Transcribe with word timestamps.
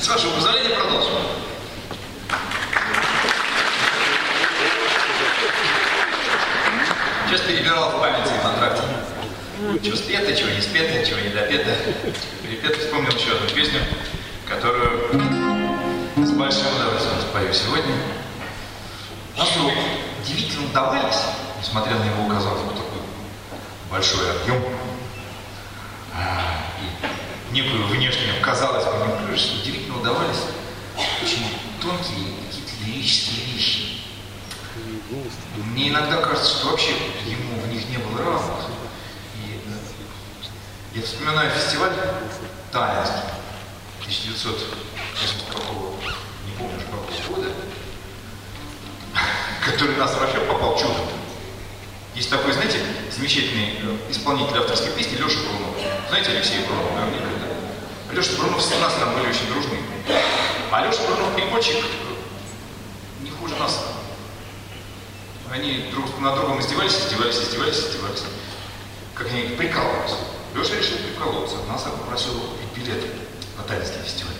С 0.00 0.08
вашего 0.08 0.34
позволения 0.34 0.74
продолжим. 0.74 1.12
Сейчас 7.26 7.40
перебирал 7.42 7.90
в 7.90 8.00
памяти 8.00 8.32
в 8.42 8.46
антракте. 8.46 8.82
Чего 9.82 9.96
спето, 9.96 10.34
чего 10.36 10.50
не 10.50 10.60
спето, 10.60 11.06
чего 11.06 11.20
не 11.20 11.28
допето. 11.28 11.70
Перепето 12.42 12.78
вспомнил 12.80 13.12
еще 13.12 13.32
одну 13.32 13.48
песню, 13.48 13.80
которую 14.46 15.08
с 16.16 16.30
большим 16.32 16.66
удовольствием 16.76 17.20
спою 17.22 17.54
сегодня. 17.54 17.94
Автору 19.38 19.70
удивительно 20.22 20.66
удавались, 20.66 21.16
несмотря 21.58 21.94
на 21.94 22.04
его, 22.04 22.28
казалось 22.28 22.62
бы, 22.62 22.70
такой 22.72 23.00
большой 23.90 24.30
объем 24.42 24.62
а, 26.14 26.51
некую 27.52 27.86
внешнюю, 27.86 28.40
казалось 28.42 28.84
бы, 28.84 29.06
неуклюжесть, 29.06 29.62
удивительно 29.62 30.00
удавались 30.00 30.44
очень 31.22 31.46
тонкие 31.80 32.34
какие-то 32.46 32.72
лирические 32.86 33.46
вещи. 33.54 33.98
Мне 35.56 35.90
иногда 35.90 36.22
кажется, 36.22 36.58
что 36.58 36.70
вообще 36.70 36.92
ему 37.26 37.60
в 37.60 37.68
них 37.68 37.88
не 37.90 37.98
было 37.98 38.24
равных. 38.24 38.66
И 39.36 39.60
э, 39.66 40.98
я 40.98 41.02
вспоминаю 41.02 41.50
фестиваль 41.50 41.92
Таллинский 42.72 43.20
1980 44.00 44.72
не 46.46 46.52
помню 46.58 46.78
какого 46.80 47.36
года, 47.36 47.52
который 49.64 49.96
нас 49.96 50.14
вообще 50.14 50.38
попал 50.40 50.78
чудом. 50.78 51.06
Есть 52.14 52.30
такой, 52.30 52.52
знаете, 52.52 52.78
замечательный 53.10 53.78
э, 53.82 54.10
исполнитель 54.10 54.58
авторской 54.58 54.92
песни 54.92 55.16
Леша 55.16 55.40
Брунов. 55.40 55.76
Знаете 56.08 56.30
Алексея 56.30 56.66
Брунова? 56.66 57.06
Наверняка, 57.06 57.41
да. 58.12 58.16
Леша 58.16 58.32
Брунов 58.38 58.62
с 58.62 58.70
нас 58.70 58.94
там 58.94 59.14
были 59.14 59.28
очень 59.28 59.48
дружны. 59.48 59.78
А 60.70 60.86
Леша 60.86 61.02
Брунов 61.04 61.34
переводчик 61.34 61.84
не 63.20 63.30
хуже 63.30 63.54
нас. 63.56 63.84
Они 65.50 65.90
друг 65.92 66.18
над 66.20 66.36
другом 66.36 66.60
издевались, 66.60 66.98
издевались, 66.98 67.36
издевались, 67.36 67.78
издевались. 67.78 68.22
Как 69.14 69.28
они 69.28 69.56
прикалывались. 69.56 70.16
Леша 70.54 70.76
решил 70.76 70.98
приколоться. 70.98 71.56
Нас 71.68 71.82
попросил 71.82 72.32
билеты 72.74 73.08
на 73.56 73.64
Таллинский 73.64 74.02
фестиваль. 74.04 74.34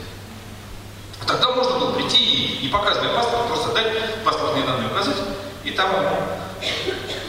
А 1.21 1.25
тогда 1.25 1.53
можно 1.53 1.79
было 1.79 1.93
прийти 1.93 2.19
и, 2.19 2.63
не 2.63 2.69
показывая 2.69 3.15
паспорт, 3.15 3.47
просто 3.47 3.73
дать 3.73 4.25
паспортные 4.25 4.65
данные 4.65 4.89
указать, 4.89 5.17
и 5.65 5.71
там 5.71 5.89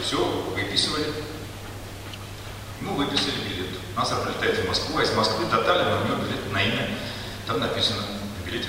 все 0.02 0.16
выписывали. 0.54 1.06
Ну, 2.84 2.92
выписали 2.94 3.40
билет. 3.48 3.70
Нас 3.96 4.12
отлетает 4.12 4.58
в 4.58 4.68
Москву, 4.68 4.98
а 4.98 5.02
из 5.02 5.12
Москвы 5.14 5.46
до 5.46 5.62
Таллина 5.62 6.02
у 6.02 6.04
него 6.06 6.16
билет 6.16 6.52
на 6.52 6.62
имя. 6.62 6.88
Там 7.46 7.58
написано 7.60 8.02
на 8.02 8.46
билете 8.46 8.68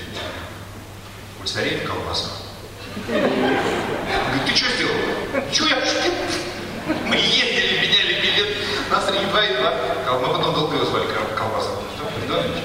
Пульсарей 1.37 1.79
колбаса. 1.79 2.29
Говорит, 3.07 4.45
ты 4.45 4.55
что 4.55 4.71
сделал? 4.71 4.95
Что 5.51 5.67
я? 5.67 5.75
Мы 7.07 7.15
ездили, 7.15 7.79
меняли 7.81 8.21
билет, 8.21 8.57
нас 8.89 9.09
едва-едва. 9.09 9.73
Мы 10.21 10.27
потом 10.27 10.53
долго 10.53 10.75
его 10.75 10.85
звали 10.85 11.07
колбаса. 11.37 11.71
Что, 11.95 12.05
Придонович? 12.19 12.63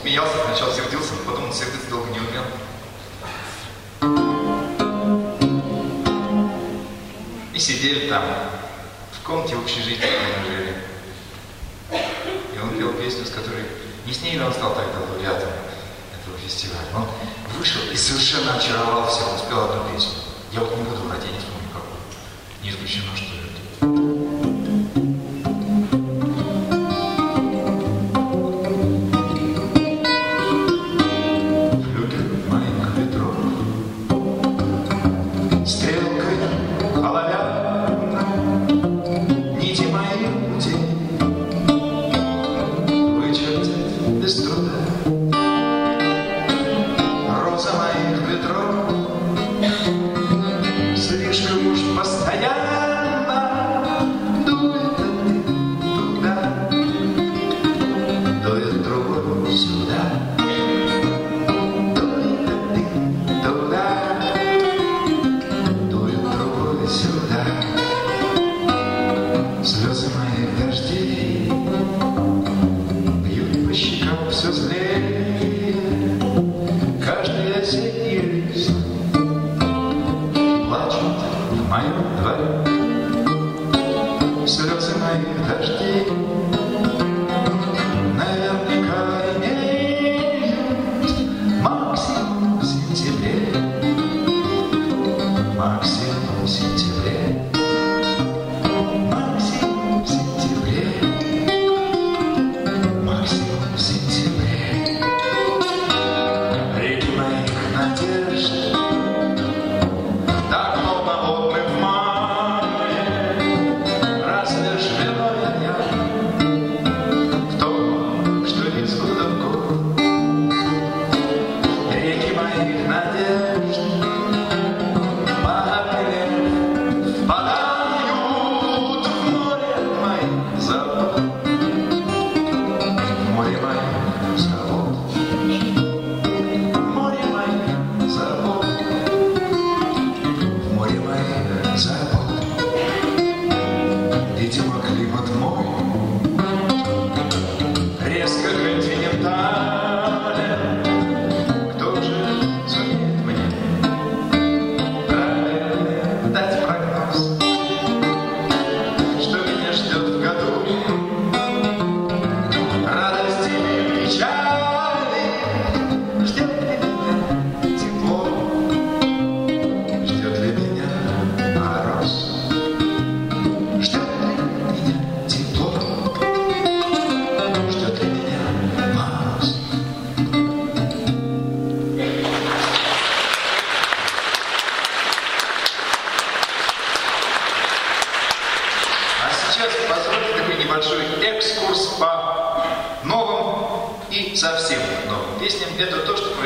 Смеялся, 0.00 0.36
сначала 0.46 0.74
сердился, 0.74 1.12
но 1.14 1.30
потом 1.30 1.44
он 1.44 1.52
сердиться 1.52 1.90
долго 1.90 2.08
не 2.10 2.18
умел. 2.18 2.44
И 7.52 7.58
сидели 7.58 8.08
там, 8.08 8.24
в 9.22 9.24
комнате 9.24 9.54
общежития 9.54 10.10
мы 10.40 10.50
жили. 10.50 10.74
И 11.92 12.58
он 12.58 12.70
пел 12.76 12.92
песню, 12.94 13.24
с 13.24 13.30
которой 13.30 13.62
не 14.04 14.12
с 14.12 14.20
ней 14.20 14.40
он 14.40 14.52
стал 14.52 14.74
тогда 14.74 14.98
лауреатом 14.98 15.48
этого 15.48 16.36
фестиваля. 16.38 16.88
Он 16.96 17.06
вышел 17.56 17.80
и 17.92 17.96
совершенно 17.96 18.56
очаровал 18.56 19.08
всех, 19.08 19.32
он 19.32 19.38
спел 19.38 19.62
одну 19.62 19.94
песню. 19.94 20.18
Я 20.52 20.60
вот 20.60 20.76
не 20.76 20.82
буду 20.82 21.02
врать, 21.02 21.22
я 21.24 21.30
не 21.30 21.38
вспомню 21.38 21.68
какую. 21.72 22.00
Не 22.64 22.70
исключено, 22.70 23.16
что 23.16 23.41
Good. 44.34 45.01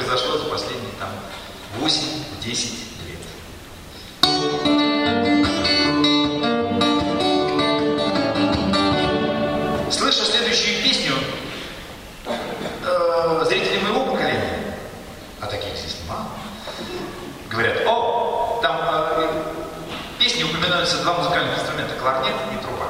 произошло 0.06 0.38
за 0.38 0.44
последние 0.44 0.92
там 1.00 1.08
8-10 1.80 2.74
лет. 3.08 3.18
Слыша 9.92 10.24
следующую 10.24 10.82
песню, 10.84 11.12
э, 12.24 13.44
зрители 13.48 13.80
моего 13.80 14.04
поколения, 14.04 14.76
а 15.40 15.46
таких 15.46 15.76
здесь 15.76 15.96
мало, 16.08 16.28
говорят, 17.50 17.78
о, 17.86 18.60
там 18.62 18.78
э, 19.18 19.42
песни 20.20 20.44
упоминаются 20.44 21.02
два 21.02 21.14
музыкальных 21.14 21.58
инструмента, 21.58 21.96
кларнет 21.96 22.34
и 22.52 22.64
труба. 22.64 22.86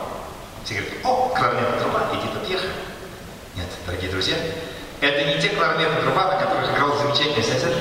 Все 0.64 0.74
говорят, 0.74 0.92
о, 1.04 1.28
кларнет 1.30 1.76
и 1.76 1.80
труба, 1.80 2.10
иди 2.12 2.28
тут. 2.28 2.46
Нет, 3.56 3.68
дорогие 3.86 4.10
друзья, 4.10 4.36
это 5.00 5.24
не 5.24 5.40
те 5.40 5.50
кларнеты 5.50 6.02
труба, 6.02 6.32
на 6.32 6.40
которых 6.40 6.72
играл 6.72 6.96
замечательный 6.96 7.44
сосед 7.44 7.74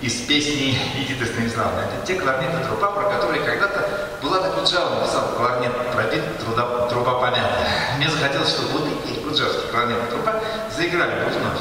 из 0.00 0.14
песни 0.22 0.78
Эдиты 0.96 1.26
Станиславны. 1.26 1.80
Это 1.80 2.06
те 2.06 2.14
кларнеты 2.14 2.64
труба, 2.66 2.92
про 2.92 3.10
которые 3.10 3.42
когда-то 3.42 4.08
была 4.22 4.38
Булат 4.38 4.52
Акуджава 4.52 5.00
написал 5.00 5.28
«Кларнет 5.36 5.72
пробит, 5.92 6.38
труда, 6.38 6.86
труба 6.88 7.20
помята». 7.20 7.66
Мне 7.96 8.08
захотелось, 8.08 8.50
чтобы 8.50 8.78
вот 8.78 8.88
эти 8.88 9.18
акуджавские 9.18 9.70
кларнеты 9.70 10.06
труба 10.10 10.40
заиграли 10.74 11.24
бы 11.24 11.30
вновь. 11.30 11.60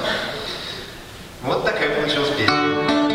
Вот 1.44 1.66
такая 1.66 1.96
получилась 1.96 2.30
песня. 2.30 3.15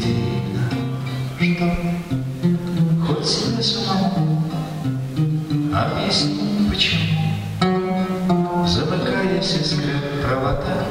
едино, 0.00 0.70
что 1.38 3.06
хоть 3.06 3.26
себе 3.26 3.62
самому 3.62 4.42
объяснить 5.74 6.40
а 6.66 6.70
почему, 6.70 8.66
замыкаясь 8.66 9.54
взгляд 9.54 10.02
провода, 10.22 10.86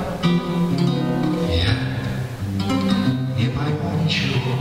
я 1.49 1.73
не 3.37 3.49
пойму 3.49 4.03
ничего. 4.03 4.55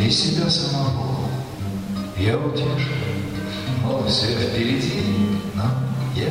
И 0.00 0.10
себя 0.10 0.48
самого 0.50 1.28
я 2.18 2.38
утешу, 2.38 2.94
мол, 3.82 4.04
все 4.06 4.26
впереди, 4.26 5.02
но 5.54 5.64
я 6.14 6.28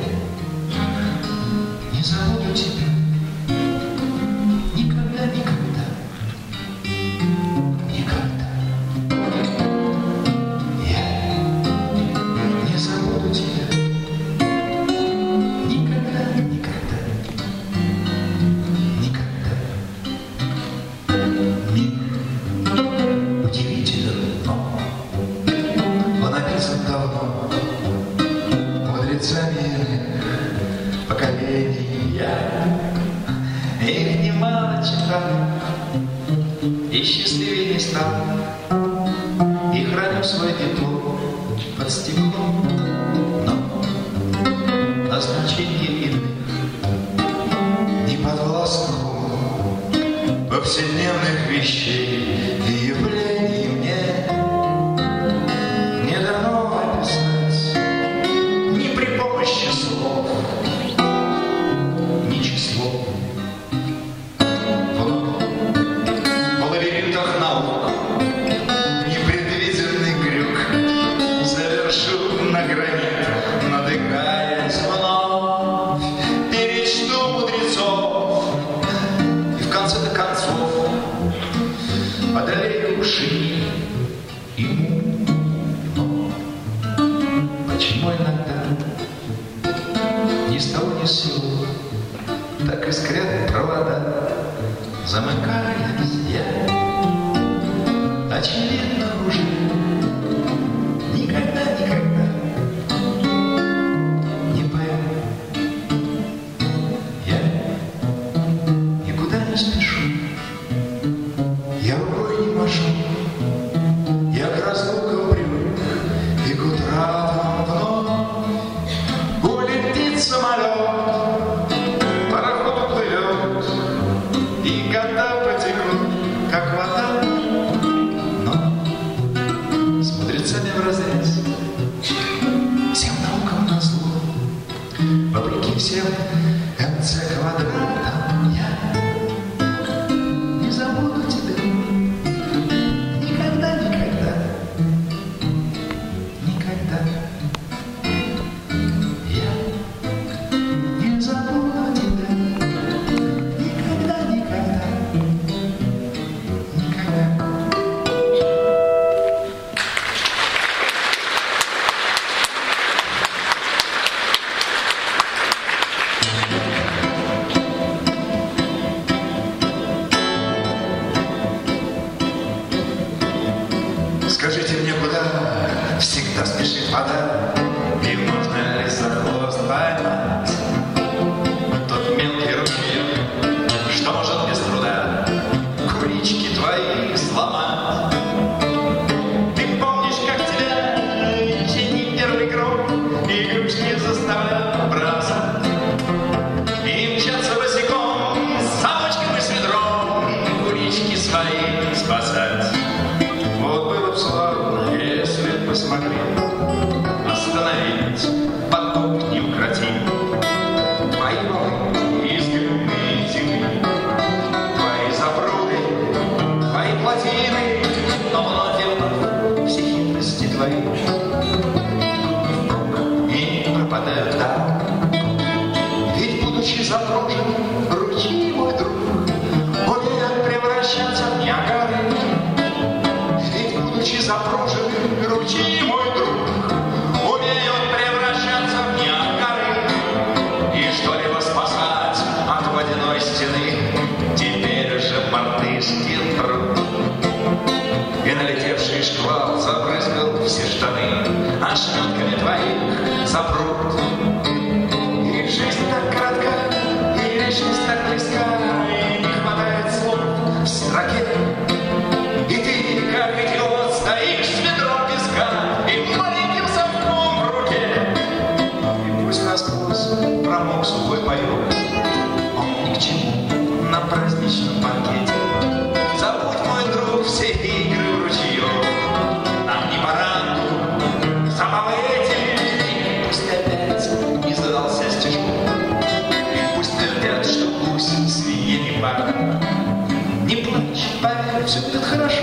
все 291.65 291.79
будет 291.82 292.03
хорошо. 292.03 292.42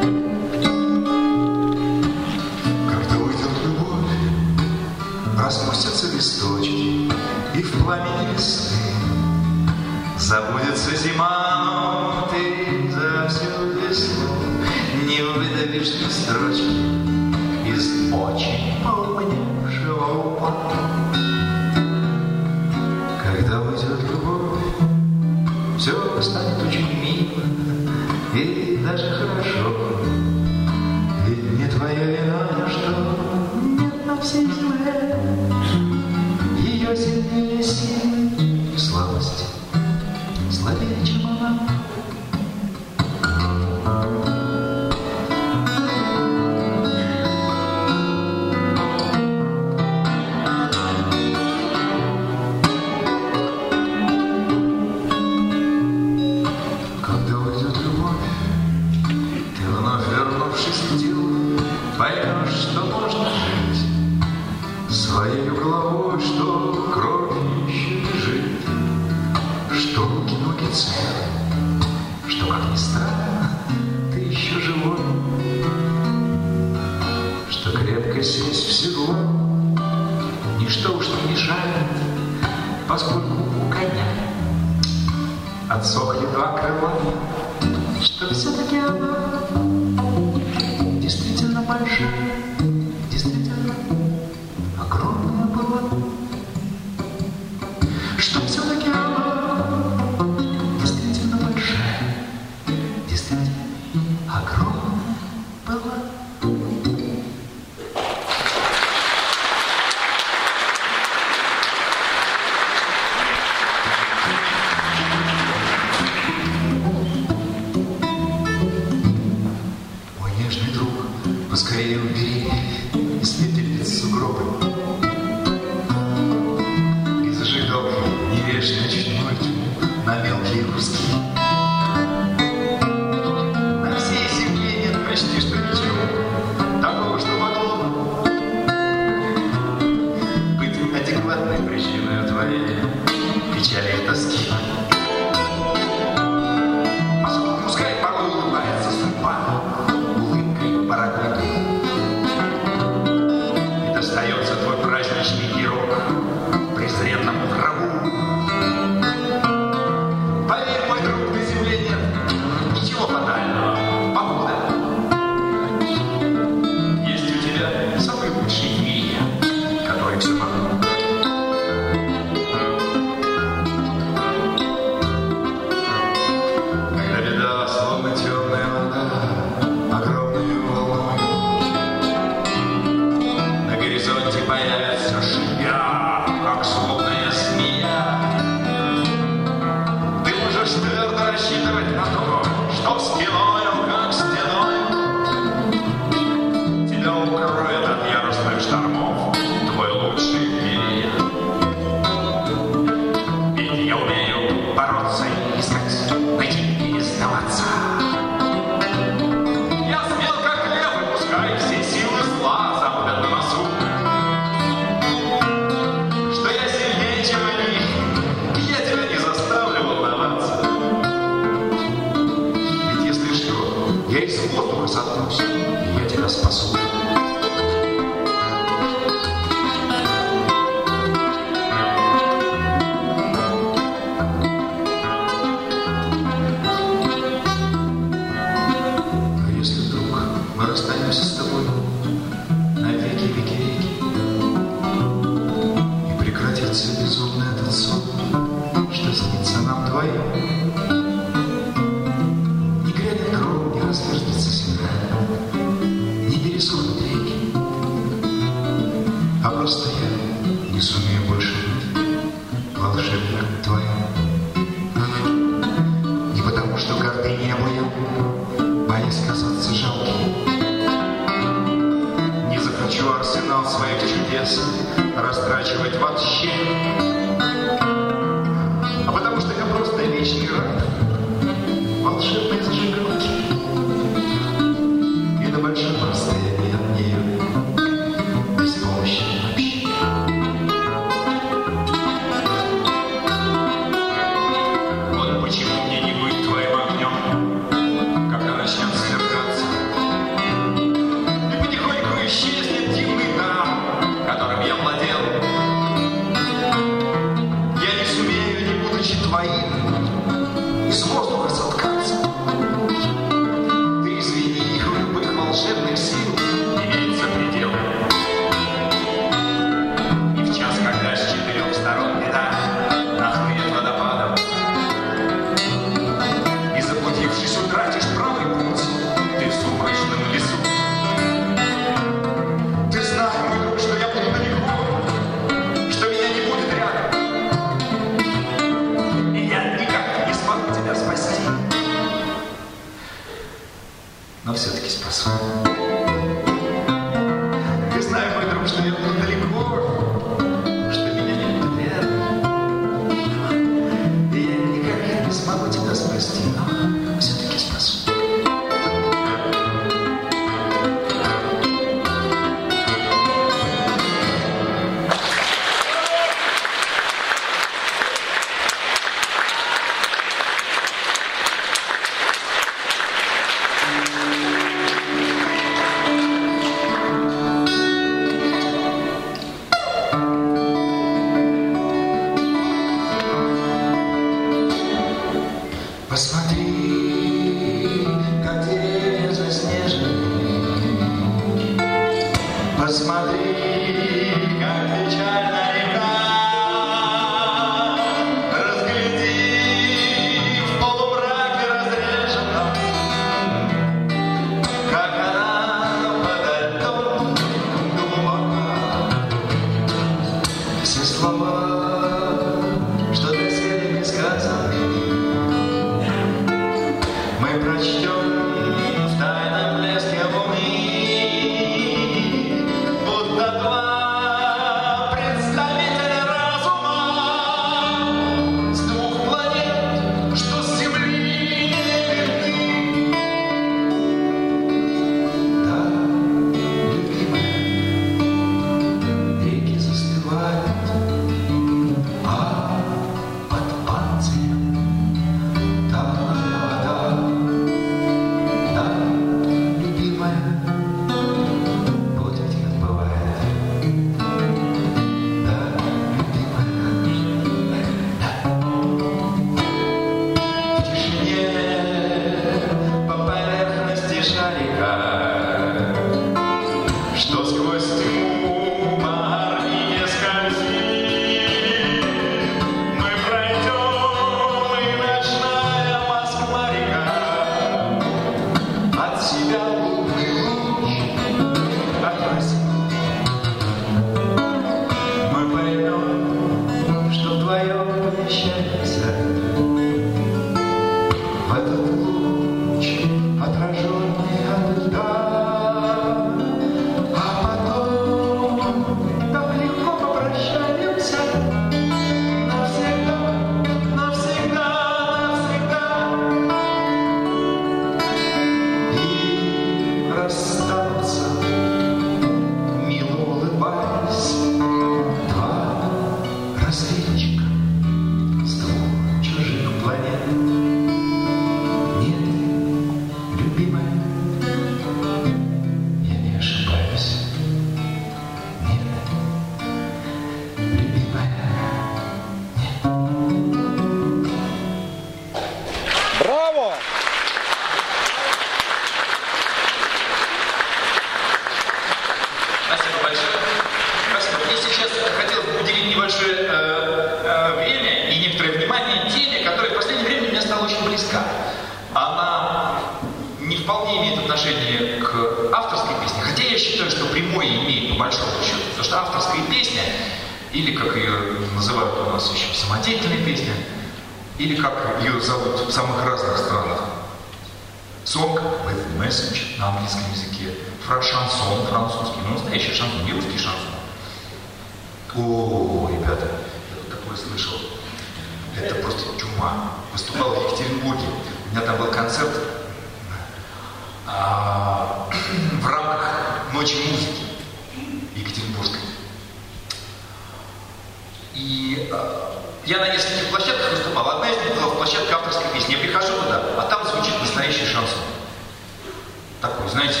Знаете, 599.78 600.00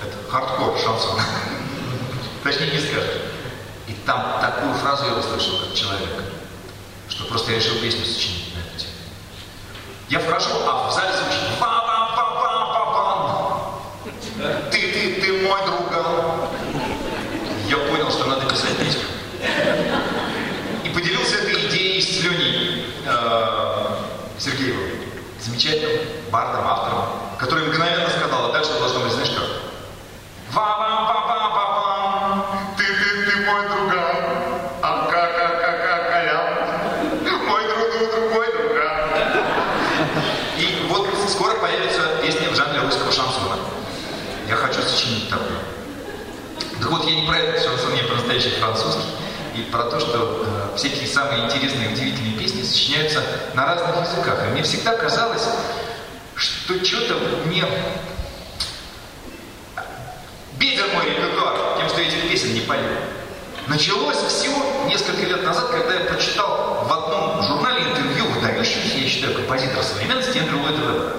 это 0.00 0.30
хардкор 0.30 0.78
шансон. 0.78 1.18
Точнее 2.44 2.70
не 2.70 2.78
скажешь. 2.78 3.22
И 3.88 3.92
там 4.06 4.40
такую 4.40 4.74
фразу 4.74 5.06
я 5.06 5.14
услышал, 5.14 5.58
как 5.58 5.74
человек, 5.74 6.08
что 7.08 7.24
просто 7.24 7.50
я 7.52 7.58
решил 7.58 7.74
песню 7.80 8.04
сочинить 8.04 8.54
на 8.54 8.60
эту 8.60 8.78
тему. 8.78 8.92
Я 10.08 10.20
вхожу, 10.20 10.50
а 10.64 10.88
в 10.88 10.92
зале 10.94 11.10
звучит 11.12 11.58
ба 11.60 11.66
ба 11.66 12.12
ба 12.16 12.24
ба 12.40 12.56
ба 12.72 13.00
ба 14.44 14.70
Ты, 14.70 14.78
ты, 14.92 15.20
ты 15.20 15.32
мой 15.42 15.60
друг. 15.66 15.90
Я 17.68 17.76
понял, 17.78 18.10
что 18.12 18.26
надо 18.26 18.48
писать 18.48 18.76
песню. 18.76 19.02
И 20.84 20.88
поделился 20.90 21.36
этой 21.36 21.66
идеей 21.66 22.00
с 22.00 22.22
Леней 22.22 22.94
э, 23.06 23.86
Сергеевым, 24.38 24.90
замечательным 25.40 26.06
бардом, 26.30 26.66
автором, 26.66 27.26
который 27.38 27.66
мгновенно 27.66 28.08
сказал, 28.08 28.50
а 28.50 28.52
дальше 28.52 28.72
должно 28.78 29.00
быть, 29.00 29.12
знаешь 29.12 29.30
как? 29.30 29.66
ба 30.54 30.76
ба 30.78 30.88
ба 31.06 31.20
ба 31.26 31.50
ба 31.50 31.86
мой 33.46 33.68
друган, 33.68 34.16
а 34.82 35.06
как, 35.10 35.36
как, 35.36 35.60
как, 35.60 35.82
как, 35.82 36.12
а 36.12 36.24
я, 36.24 36.38
мой 37.46 37.62
друг, 37.68 37.92
друг, 37.92 38.10
другой 38.10 38.46
друган. 38.52 39.10
И 40.58 40.86
вот 40.88 41.08
скоро 41.28 41.54
появится 41.54 42.18
песня 42.22 42.50
в 42.50 42.56
жанре 42.56 42.80
русского 42.80 43.12
шансона. 43.12 43.56
Я 44.48 44.56
хочу 44.56 44.80
сочинить 44.82 45.28
такую. 45.28 45.58
Так 46.80 46.90
вот, 46.90 47.04
я 47.04 47.14
не 47.20 47.26
про 47.26 47.38
этот 47.38 47.62
шансон, 47.62 47.94
я 47.94 48.04
про 48.04 48.16
настоящий 48.16 48.50
французский. 48.58 49.10
И 49.54 49.65
про 49.76 49.84
то, 49.84 50.00
что 50.00 50.44
э, 50.72 50.76
всякие 50.76 51.06
самые 51.06 51.44
интересные, 51.44 51.90
удивительные 51.90 52.32
песни 52.38 52.62
сочиняются 52.62 53.22
на 53.54 53.66
разных 53.66 54.08
языках. 54.08 54.46
И 54.46 54.50
мне 54.52 54.62
всегда 54.62 54.96
казалось, 54.96 55.46
что 56.34 56.82
что-то 56.84 57.14
мне... 57.44 57.64
Бедер 60.58 60.86
мой 60.94 61.10
репертуар 61.10 61.78
тем, 61.78 61.88
что 61.90 62.00
я 62.00 62.08
этих 62.08 62.30
песен 62.30 62.54
не 62.54 62.60
пою. 62.60 62.88
Началось 63.66 64.16
все 64.16 64.50
несколько 64.86 65.26
лет 65.26 65.42
назад, 65.42 65.68
когда 65.70 65.94
я 65.94 66.00
прочитал 66.06 66.86
в 66.88 66.92
одном 66.92 67.42
журнале 67.42 67.82
интервью 67.90 68.24
выдающегося, 68.26 68.96
я 68.96 69.08
считаю, 69.08 69.34
композитора 69.34 69.82
современности 69.82 70.38
Эндрю 70.38 70.60
Ллойда 70.60 70.78
Вебера, 70.78 71.12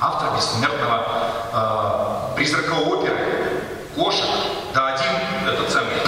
автора 0.00 0.36
бессмертного 0.36 2.32
э, 2.32 2.34
призрака 2.34 2.72
оперы, 2.72 3.62
кошек, 3.94 4.26
да 4.74 4.94
один 4.94 5.48
этот 5.48 5.70
самый 5.70 6.05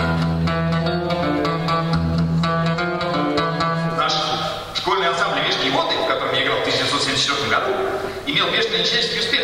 бешеный 8.68 8.84
человеческий 8.84 9.20
успех 9.20 9.42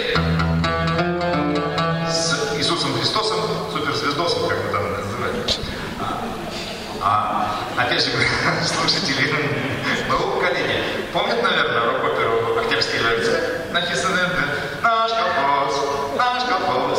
с 2.10 2.56
Иисусом 2.56 2.94
Христосом, 2.98 3.40
суперзвездосом, 3.72 4.48
как 4.48 4.58
мы 4.64 4.72
там 4.72 4.92
называли. 4.92 5.34
А, 7.00 7.56
опять 7.76 8.02
же, 8.02 8.10
слушатели 8.66 9.32
моего 10.08 10.36
поколения 10.36 10.82
помнят, 11.12 11.42
наверное, 11.42 11.92
рок-оперу 11.92 12.58
«Октябрьский 12.60 12.98
революция»? 12.98 13.66
Написано 13.72 14.30
«Наш 14.82 15.10
колхоз, 15.12 15.74
наш 16.16 16.44
колхоз, 16.44 16.98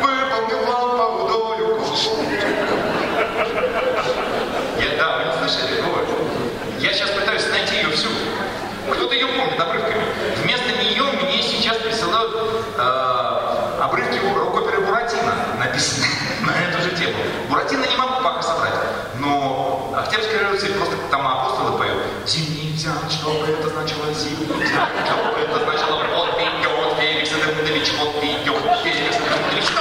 выполнил 0.00 0.64
вам 0.66 0.96
по 0.96 1.24
удолю 1.24 1.80
Я, 4.78 4.96
да, 4.98 5.18
вы 5.18 5.24
не. 5.24 6.86
Я 6.86 6.92
сейчас 6.92 7.10
пытаюсь 7.10 7.46
найти 7.48 7.76
ее 7.76 7.90
всю. 7.90 8.08
Кто-то 8.90 9.14
ее 9.14 9.26
помнит 9.28 9.58
обрывками. 9.58 10.04
Вместо 10.42 10.74
нее 10.84 11.04
мне 11.22 11.42
сейчас 11.42 11.78
присылают 11.78 12.32
э, 12.76 13.80
обрывки 13.80 14.20
рок-оперы 14.36 14.80
«Буратино», 14.82 15.34
написанные 15.58 16.10
на 16.42 16.52
эту 16.52 16.82
же 16.82 16.90
тему. 16.96 17.16
«Буратино» 17.54 17.86
не 17.86 17.96
могу 17.96 18.20
пока 18.24 18.42
собрать. 18.42 18.74
Но 19.20 19.94
Октябрьская 19.96 20.40
революция 20.40 20.74
просто 20.74 20.96
там 21.08 21.24
апостолы 21.24 21.78
поют. 21.78 22.02
Зимнитян, 22.26 22.98
что 23.08 23.30
бы 23.30 23.46
это 23.46 23.68
значило 23.68 24.12
зимнитян, 24.12 24.88
что 25.06 25.32
бы 25.32 25.38
это 25.38 25.60
значило 25.62 26.02
вот 26.16 26.34
идет 26.36 26.98
Феликс 26.98 27.30
Эдмундович, 27.30 27.92
вот 28.00 28.24
идет 28.24 28.60
Феликс 28.82 29.18
Эдмундович, 29.18 29.64
что 29.66 29.80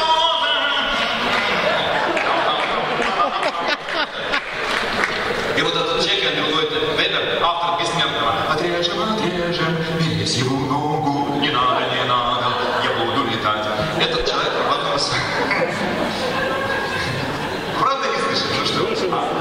И 5.58 5.62
вот 5.64 5.76
этот 5.76 6.04
человек, 6.04 6.26
Эндрю 6.26 6.54
Ллойд 6.54 6.72
Вебер, 6.96 7.42
автор 7.44 7.80
«Бессмертного», 7.80 8.34
отрежем, 8.52 9.02
отрежем, 9.02 9.78
весь 9.98 10.36
его 10.36 10.58
ногу, 10.58 11.40
не 11.40 11.50
надо, 11.50 11.86
не 11.92 12.04
надо, 12.08 12.54
я 12.84 13.04
буду 13.04 13.24
летать. 13.32 13.66
Этот 14.00 14.30
человек 14.30 14.54
в 14.70 14.74
одном 14.74 14.96
из 14.96 15.10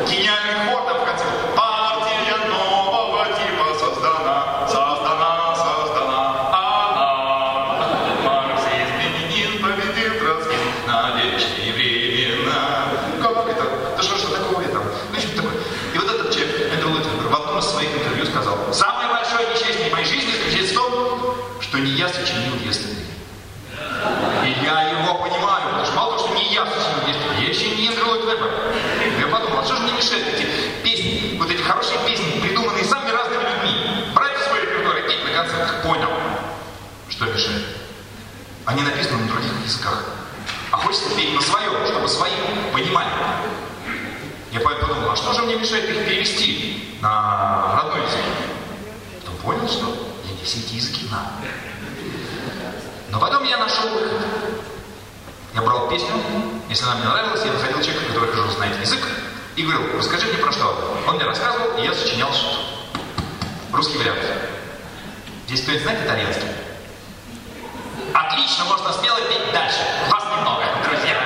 гениальный 0.08 0.72
ход 0.72 0.86
там 0.86 1.00
в 1.00 1.04
конце. 1.04 1.24
Партия 1.56 2.36
нового 2.48 3.24
типа 3.26 3.74
создана, 3.78 4.66
создана, 4.68 5.56
создана. 5.56 6.20
Она, 6.52 7.08
марксизм, 8.24 8.94
ленинизм 9.00 9.62
победит 9.62 10.18
троцкизм 10.18 10.70
на 10.86 11.16
вечные 11.16 11.72
времена. 11.72 12.88
Как 13.22 13.48
это? 13.48 13.64
Да 13.96 14.02
что, 14.02 14.16
что 14.16 14.36
такое 14.36 14.68
там? 14.68 14.82
Ну, 15.12 15.18
что 15.18 15.36
такое? 15.36 15.54
И 15.94 15.98
вот 15.98 16.08
этот 16.08 16.32
человек, 16.32 16.72
Эндрю 16.72 16.90
Литвенберг, 16.90 17.30
в 17.30 17.34
одном 17.34 17.58
из 17.58 17.64
своих 17.64 17.94
интервью 17.94 18.26
сказал, 18.26 18.56
самое 18.72 19.08
большое 19.08 19.48
несчастье 19.48 19.90
моей 19.92 20.06
жизни 20.06 20.30
заключается 20.32 20.74
в 20.74 20.76
том, 20.76 21.36
что 21.60 21.78
не 21.78 21.92
я 21.92 22.08
сочинил 22.08 22.54
yesterday. 22.56 22.98
И 24.44 24.64
я 24.64 24.82
его 24.90 25.14
понимаю, 25.14 25.62
потому 25.70 25.84
что 25.86 25.94
мало 25.94 26.16
того, 26.16 26.26
что 26.26 26.34
не 26.36 26.52
я 26.52 26.66
сочинил 26.66 27.06
yesterday, 27.06 27.42
я 27.42 27.48
еще 27.48 27.68
не 27.76 27.86
Эндрю 27.86 28.06
Ллойд 28.06 28.24
Вебер. 28.24 28.50
Я 29.20 29.26
подумал, 29.28 29.58
а 29.60 29.64
что 29.64 29.76
же 29.76 29.82
мне 29.82 29.92
мешает 29.92 30.26
эти 30.34 30.46
песни, 30.82 31.36
вот 31.38 31.50
эти 31.50 31.62
хорошие 31.62 31.98
песни, 32.06 32.40
придуманные 32.40 32.84
самыми 32.84 33.10
разными 33.10 33.42
людьми, 33.42 34.04
брать 34.14 34.36
в 34.38 34.44
свой 34.48 34.60
репертуар 34.62 34.96
и 34.98 35.08
петь 35.08 35.24
на 35.24 35.30
концертах? 35.30 35.82
Понял, 35.82 36.10
что 37.08 37.26
мешает. 37.26 37.64
Они 38.64 38.82
написаны 38.82 39.22
на 39.22 39.28
других 39.28 39.52
языках. 39.64 40.04
А 40.72 40.76
хочется 40.78 41.14
петь 41.14 41.34
на 41.34 41.40
своем, 41.40 41.72
чтобы 41.86 42.08
свои 42.08 42.32
понимали. 42.72 43.10
Я 44.50 44.60
подумал, 44.60 45.10
а 45.10 45.16
что 45.16 45.32
же 45.34 45.42
мне 45.42 45.56
мешает 45.56 45.88
их 45.88 46.04
перевести 46.04 46.98
на 47.00 47.76
родной 47.76 48.02
язык? 48.02 48.24
Потом 49.20 49.36
понял, 49.36 49.68
что 49.68 49.86
я 50.24 50.34
не 50.34 50.44
все 50.44 50.58
знаю. 51.12 51.26
Но 53.10 53.20
потом 53.20 53.44
я 53.44 53.58
нашел 53.58 53.88
выход. 53.90 54.22
Я 55.54 55.60
брал 55.60 55.88
песню, 55.88 56.14
если 56.70 56.84
она 56.84 56.94
мне 56.94 57.04
нравилась, 57.04 57.44
я 57.44 57.52
находил 57.52 57.82
человека, 57.82 58.06
который 58.06 58.30
хорошо 58.32 58.52
знает 58.52 58.80
язык, 58.80 59.00
и 59.54 59.62
говорил, 59.62 59.98
расскажи 59.98 60.26
мне 60.28 60.38
про 60.38 60.50
что. 60.50 60.96
Он 61.06 61.16
мне 61.16 61.26
рассказывал, 61.26 61.76
и 61.76 61.82
я 61.82 61.92
сочинял 61.92 62.30
русский 63.72 63.98
вариант. 63.98 64.20
Здесь 65.46 65.60
кто-нибудь 65.60 65.82
знает 65.82 66.06
итальянский? 66.06 66.48
Отлично, 68.14 68.64
можно 68.64 68.92
смело 68.94 69.20
петь 69.28 69.52
дальше. 69.52 69.80
Вас 70.08 70.24
немного, 70.34 70.64
друзья. 70.88 71.16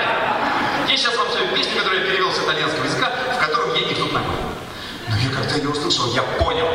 Я 0.88 0.96
сейчас 0.96 1.16
вам 1.16 1.30
свою 1.30 1.54
песню, 1.54 1.76
которую 1.78 2.02
я 2.02 2.10
перевел 2.10 2.32
с 2.32 2.38
итальянского 2.38 2.84
языка, 2.84 3.12
в 3.32 3.38
котором 3.38 3.74
я 3.74 3.86
не 3.86 3.94
тут. 3.94 4.12
Но 4.12 5.16
я 5.16 5.30
когда 5.30 5.54
ее 5.54 5.68
услышал, 5.68 6.12
я 6.12 6.22
понял. 6.22 6.66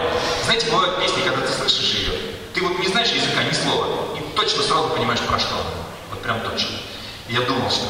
Знаете, 0.45 0.71
бывают 0.71 1.01
песни, 1.01 1.21
когда 1.27 1.45
ты 1.45 1.51
слышишь 1.51 1.95
ее, 1.95 2.13
ты 2.53 2.61
вот 2.61 2.79
не 2.79 2.87
знаешь 2.87 3.09
языка, 3.09 3.43
ни 3.43 3.53
слова, 3.53 3.85
и 4.17 4.35
точно 4.35 4.63
сразу 4.63 4.89
понимаешь, 4.89 5.21
про 5.21 5.39
что. 5.39 5.55
Вот 6.09 6.21
прям 6.21 6.41
точно. 6.41 6.75
И 7.27 7.33
я 7.33 7.41
думал, 7.41 7.69
что 7.69 7.85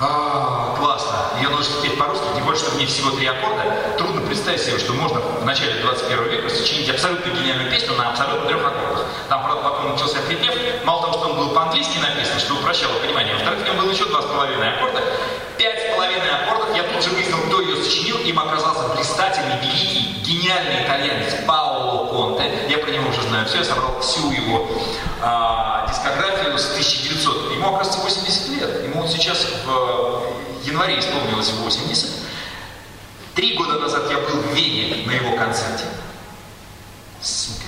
а, 0.00 0.76
классно, 0.78 1.38
ее 1.40 1.48
нужно 1.48 1.82
петь 1.82 1.98
по-русски, 1.98 2.24
тем 2.34 2.44
более, 2.44 2.60
что 2.60 2.70
в 2.70 2.78
ней 2.78 2.86
всего 2.86 3.10
три 3.10 3.26
аккорда. 3.26 3.64
Трудно 3.98 4.20
представить 4.22 4.62
себе, 4.62 4.78
что 4.78 4.92
можно 4.92 5.20
в 5.20 5.44
начале 5.44 5.82
21 5.82 6.24
века 6.28 6.48
сочинить 6.48 6.88
абсолютно 6.88 7.30
гениальную 7.30 7.70
песню 7.70 7.94
на 7.96 8.10
абсолютно 8.10 8.46
трех 8.46 8.64
аккордах. 8.64 9.06
Там, 9.28 9.42
правда, 9.42 9.68
потом 9.68 9.92
начался 9.92 10.20
припев. 10.20 10.54
Мало 10.84 11.02
того, 11.02 11.18
что 11.18 11.28
он 11.30 11.36
был 11.36 11.50
по-английски 11.50 11.98
написан, 11.98 12.38
что 12.38 12.54
упрощало 12.54 12.94
понимание, 13.00 13.34
во-вторых, 13.34 13.60
в 13.60 13.64
нем 13.64 13.76
было 13.76 13.90
еще 13.90 14.04
два 14.06 14.22
с 14.22 14.26
половиной 14.26 14.74
аккорда. 14.74 15.02
Пять 15.58 15.82
с 15.82 15.94
половиной 15.94 16.30
аккордов 16.30 16.47
я 16.78 16.84
тут 16.84 17.02
же 17.02 17.10
выяснил, 17.10 17.38
кто 17.38 17.60
ее 17.60 17.82
сочинил. 17.82 18.18
Им 18.18 18.38
оказался 18.38 18.94
блистательный, 18.94 19.58
великий, 19.60 20.14
гениальный 20.22 20.84
итальянец 20.84 21.34
Паоло 21.44 22.06
Конте. 22.06 22.66
Я 22.68 22.78
про 22.78 22.90
него 22.90 23.08
уже 23.08 23.22
знаю 23.22 23.46
все, 23.46 23.58
я 23.58 23.64
собрал 23.64 24.00
всю 24.00 24.30
его 24.30 24.68
а, 25.20 25.88
дискографию 25.88 26.56
с 26.56 26.70
1900. 26.70 27.52
Ему, 27.52 27.74
оказывается, 27.74 28.00
80 28.00 28.48
лет. 28.50 28.84
Ему 28.84 29.02
вот 29.02 29.10
сейчас 29.10 29.44
в 29.66 30.66
январе 30.66 31.00
исполнилось 31.00 31.50
80. 31.50 32.10
Три 33.34 33.56
года 33.56 33.80
назад 33.80 34.08
я 34.10 34.18
был 34.18 34.40
в 34.42 34.54
Вене 34.54 35.04
на 35.04 35.12
его 35.12 35.36
концерте. 35.36 35.84
Сука, 37.20 37.66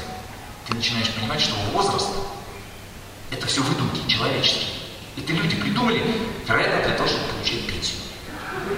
ты 0.69 0.77
начинаешь 0.77 1.11
понимать, 1.11 1.41
что 1.41 1.55
возраст– 1.73 2.11
это 3.33 3.47
все 3.49 3.61
выдумки 3.61 4.09
человеческие. 4.09 4.71
Это 5.17 5.33
люди 5.33 5.57
придумали, 5.57 6.01
вероятно, 6.47 6.83
для 6.87 6.97
того, 6.97 7.09
чтобы 7.09 7.25
получать 7.25 7.67
пенсию. 7.67 8.00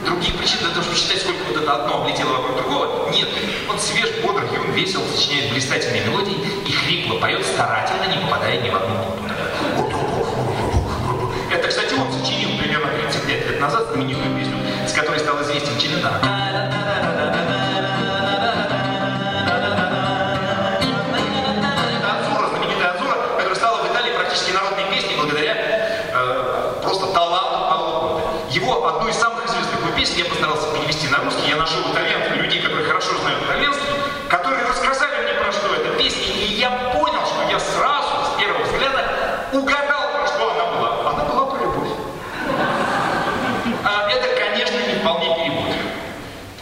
Другие 0.05 0.35
причины 0.35 0.61
для 0.61 0.71
того, 0.71 0.83
чтобы 0.83 0.97
считать, 0.97 1.21
сколько 1.21 1.45
вот 1.45 1.63
это 1.63 1.75
одно 1.75 2.03
облетело 2.03 2.33
вокруг 2.33 2.57
другого, 2.57 3.11
нет. 3.11 3.29
Он 3.69 3.79
свеж, 3.79 4.11
бодр, 4.23 4.45
юн, 4.53 4.73
весел, 4.73 5.01
сочиняет 5.15 5.53
блистательные 5.53 6.05
мелодии 6.05 6.37
и 6.67 6.73
хрипло 6.73 7.19
поет, 7.19 7.45
старательно 7.45 8.07
не 8.07 8.25
попадая 8.25 8.61
ни 8.61 8.71
в 8.71 8.75
одну 8.75 8.95
ноту. 8.95 9.23
Это, 11.51 11.69
кстати, 11.69 11.95
он 11.95 12.13
сочинил 12.13 12.59
примерно 12.59 12.89
35 12.89 13.51
лет 13.51 13.61
назад 13.61 13.89
знаменитую 13.93 14.37
песню, 14.37 14.57
с 14.89 14.93
которой 14.93 15.19
стал 15.21 15.41
известен 15.43 15.79
Челентано. 15.79 16.52
Я 30.23 30.29
постарался 30.31 30.73
перевести 30.73 31.09
на 31.09 31.19
русский, 31.19 31.49
я 31.49 31.57
нашел 31.57 31.81
итальянцев, 31.93 32.37
людей, 32.37 32.63
которые 32.63 32.87
хорошо 32.87 33.19
знают 33.19 33.43
итальянский, 33.43 33.87
которые 34.29 34.65
рассказали 34.65 35.25
мне 35.25 35.35
про 35.35 35.53
что 35.53 35.75
эта 35.75 35.97
песня, 35.99 36.33
и 36.35 36.55
я 36.55 36.71
понял, 36.95 37.27
что 37.27 37.43
я 37.51 37.59
сразу, 37.59 38.09
с 38.33 38.41
первого 38.41 38.63
взгляда, 38.63 39.49
угадал, 39.53 40.13
про 40.13 40.27
что 40.27 40.51
она 40.53 40.65
была. 40.73 41.11
Она 41.11 41.25
была 41.25 41.47
про 41.47 41.65
любовь. 41.65 41.89
А 43.85 44.11
это, 44.11 44.29
конечно, 44.41 44.77
не 44.77 45.01
вполне 45.01 45.35
перевод. 45.35 45.77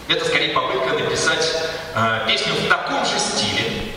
Это 0.08 0.24
скорее 0.24 0.54
попытка 0.54 0.94
написать 0.94 1.46
э, 1.94 2.20
песню 2.26 2.54
в 2.54 2.68
таком 2.68 3.04
же 3.04 3.18
стиле, 3.18 3.92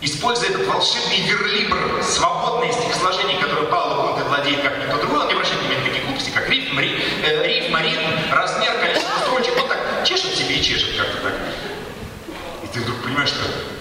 используя 0.00 0.50
этот 0.50 0.66
волшебный 0.66 1.20
верлибр, 1.20 2.02
свободное 2.02 2.72
стихосложение, 2.72 3.38
которое 3.38 3.66
Павло 3.66 4.08
Конте 4.08 4.24
владеет 4.24 4.62
как 4.62 4.78
никто 4.78 4.96
другой, 4.98 5.20
он 5.20 5.26
не 5.28 5.34
обращает 5.34 5.60
внимания 5.60 5.80
на 5.80 5.86
такие 5.86 6.04
глупости, 6.04 6.30
как 6.30 6.48
рифм, 6.48 6.78
ри, 6.78 7.02
э, 7.24 7.46
рифм, 7.46 7.76
ритм, 7.76 8.32
размер, 8.32 8.72
количество 8.80 9.18
строчек, 9.20 9.56
он 9.62 9.68
так 9.68 9.78
чешет 10.60 10.60
себе 10.60 10.60
и 10.60 10.64
чешет 10.64 10.96
как-то 10.96 11.22
так. 11.22 11.34
И 12.62 12.66
ты 12.68 12.80
вдруг 12.80 13.02
понимаешь, 13.02 13.30
что 13.30 13.40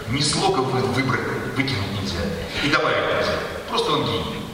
ни 0.10 0.22
слога 0.22 0.60
вы, 0.60 0.80
выбрать, 0.80 1.22
выкинуть 1.56 2.02
нельзя, 2.02 2.20
и 2.64 2.70
добавить 2.70 3.18
нельзя. 3.18 3.34
Просто 3.70 3.92
он 3.92 4.06
гений. 4.06 4.46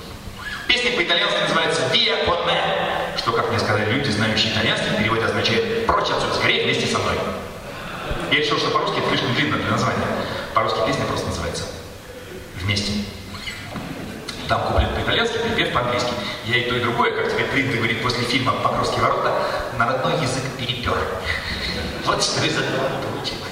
Песня 0.68 0.92
по-итальянски 0.92 1.42
называется 1.42 1.82
«Via 1.94 2.26
con 2.26 2.46
me», 2.48 3.18
что, 3.18 3.32
как 3.32 3.50
мне 3.50 3.60
сказали 3.60 3.92
люди, 3.92 4.10
знающие 4.10 4.52
итальянский, 4.52 4.90
в 4.90 4.98
переводе 4.98 5.26
означает 5.26 5.86
«прочь 5.86 6.10
отсюда, 6.10 6.34
скорее 6.36 6.64
вместе 6.64 6.88
со 6.88 7.00
мной». 7.00 7.16
Я 8.32 8.40
решил, 8.40 8.58
что 8.58 8.72
по-русски 8.72 9.00
это 9.00 9.10
слишком 9.10 9.34
длинно 9.36 9.58
для 9.58 9.72
названия. 9.72 10.06
По-русски 10.54 10.80
песня 10.88 11.06
просто 11.06 11.28
называется 11.28 11.64
«Вместе». 12.56 12.92
Там 14.48 14.62
куплет 14.68 14.94
по-итальянски, 14.94 15.38
припев 15.38 15.74
по-английски. 15.74 16.12
Я 16.46 16.58
и 16.58 16.70
то, 16.70 16.76
и 16.76 16.80
другое, 16.80 17.12
как 17.12 17.32
теперь 17.32 17.48
принято 17.48 17.78
говорить 17.78 18.02
после 18.02 18.24
фильма 18.26 18.52
«Покровские 18.52 19.02
ворота», 19.02 19.34
на 19.78 19.88
родной 19.88 20.14
язык 20.22 20.44
перепер. 20.58 20.96
Вот 22.06 22.24
что 22.24 22.46
из 22.46 22.58
этого 22.58 22.90
получилось. 23.02 23.45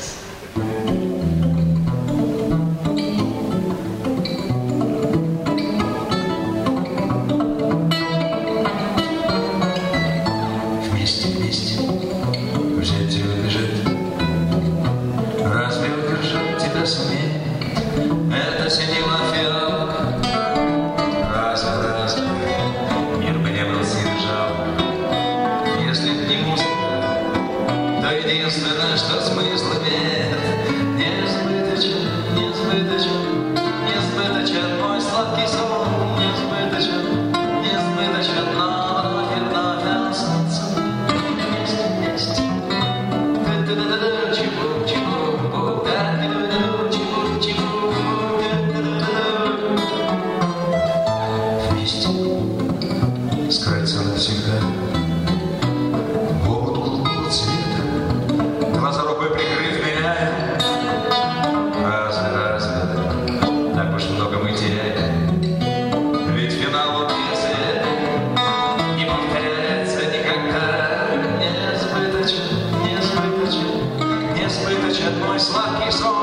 always 75.33 75.49
lucky, 75.49 75.91
strong. 75.91 76.22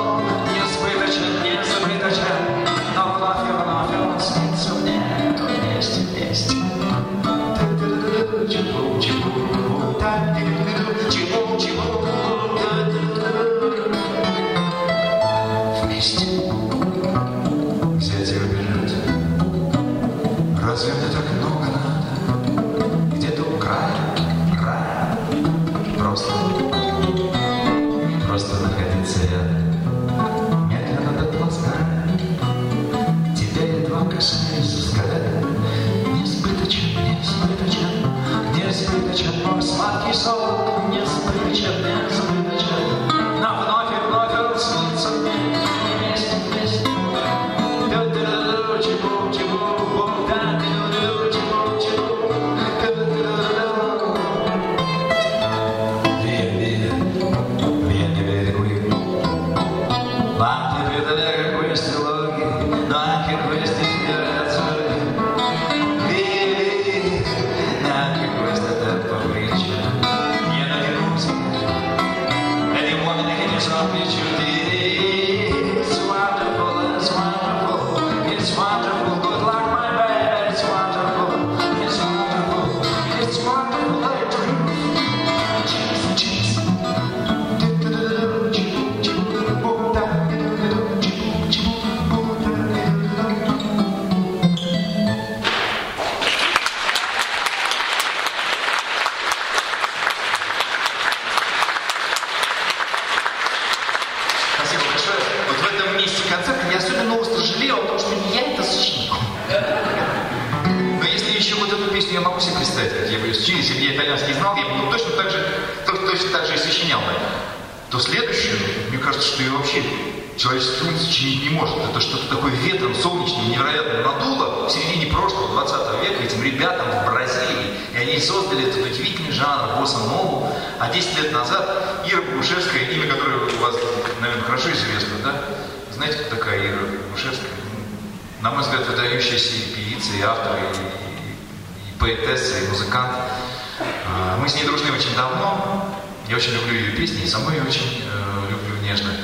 Нежно. 149.01 149.17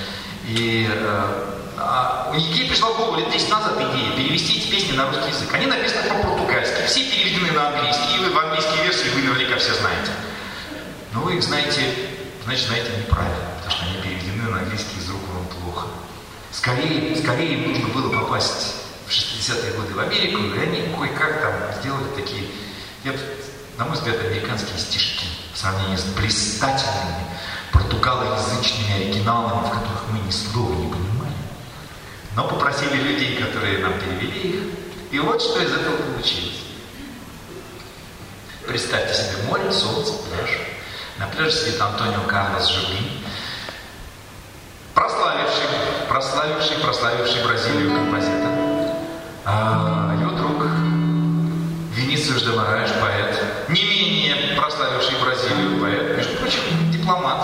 И 0.49 0.89
э, 0.89 1.57
а, 1.77 2.33
ей 2.37 2.69
пришла 2.69 2.91
в 2.91 2.97
голову 2.97 3.17
лет 3.17 3.31
10 3.31 3.51
назад 3.51 3.77
идея 3.77 4.17
перевести 4.17 4.59
эти 4.59 4.71
песни 4.71 4.93
на 4.93 5.07
русский 5.07 5.31
язык. 5.31 5.53
Они 5.53 5.67
написаны 5.67 6.09
по-португальски, 6.09 6.87
все 6.87 7.05
переведены 7.11 7.53
на 7.53 7.69
английский, 7.69 8.17
и 8.17 8.19
вы 8.21 8.31
в 8.31 8.39
английской 8.39 8.83
версии 8.83 9.09
вы 9.15 9.23
наверняка 9.23 9.57
все 9.57 9.75
знаете. 9.75 10.13
Но 11.13 11.21
вы 11.21 11.37
их 11.37 11.43
знаете, 11.43 11.95
значит, 12.45 12.67
знаете 12.67 12.91
неправильно, 12.97 13.37
потому 13.57 13.71
что 13.73 13.87
они 13.87 14.03
переведены 14.03 14.51
на 14.51 14.59
английский 14.59 14.99
из 14.99 15.11
рук 15.11 15.21
вам 15.35 15.47
плохо. 15.47 15.89
Скорее, 16.53 17.17
скорее 17.17 17.55
им 17.55 17.73
нужно 17.73 17.89
было 17.89 18.23
попасть 18.23 18.77
в 19.07 19.11
60-е 19.11 19.73
годы 19.73 19.95
в 19.95 19.99
Америку, 19.99 20.43
и 20.43 20.59
они 20.59 20.95
кое-как 20.97 21.43
там 21.43 21.53
сделали 21.81 22.09
такие, 22.15 22.45
я, 23.05 23.13
на 23.79 23.85
мой 23.85 23.95
взгляд, 23.95 24.17
американские 24.25 24.79
стишки 24.79 25.27
в 25.53 25.59
сравнении 25.59 25.97
с 25.97 26.05
блистательными 26.05 27.27
португалоязычными 27.77 28.95
оригиналами, 28.95 29.67
в 29.67 29.71
которых 29.71 30.05
мы 30.11 30.19
ни 30.21 30.31
слова 30.31 30.73
не 30.75 30.91
понимали. 30.91 31.33
Но 32.35 32.49
попросили 32.49 32.97
людей, 32.97 33.37
которые 33.37 33.79
нам 33.79 33.93
перевели 34.01 34.41
их, 34.41 34.63
и 35.11 35.19
вот 35.19 35.41
что 35.43 35.61
из 35.61 35.73
этого 35.73 35.97
получилось. 35.97 36.63
Представьте 38.67 39.15
себе 39.15 39.43
море, 39.49 39.71
солнце, 39.71 40.13
пляж. 40.13 40.51
На 41.19 41.27
пляже 41.27 41.53
сидит 41.53 41.81
Антонио 41.81 42.23
Карлос 42.27 42.69
Жугин, 42.69 43.09
прославивший, 44.95 45.67
прославивший, 46.09 46.77
прославивший 46.79 47.45
Бразилию 47.45 47.95
композитор. 47.95 48.51
А 49.45 50.17
его 50.21 50.33
друг 50.33 50.65
Венециус 51.95 52.43
де 52.43 52.51
Мараеш, 52.51 52.91
поэт, 53.01 53.46
не 53.69 53.83
менее 53.85 54.57
прославивший 54.57 55.17
Бразилию 55.23 55.81
поэт, 55.81 56.17
между 56.17 56.37
прочим, 56.37 56.61
дипломат. 56.91 57.41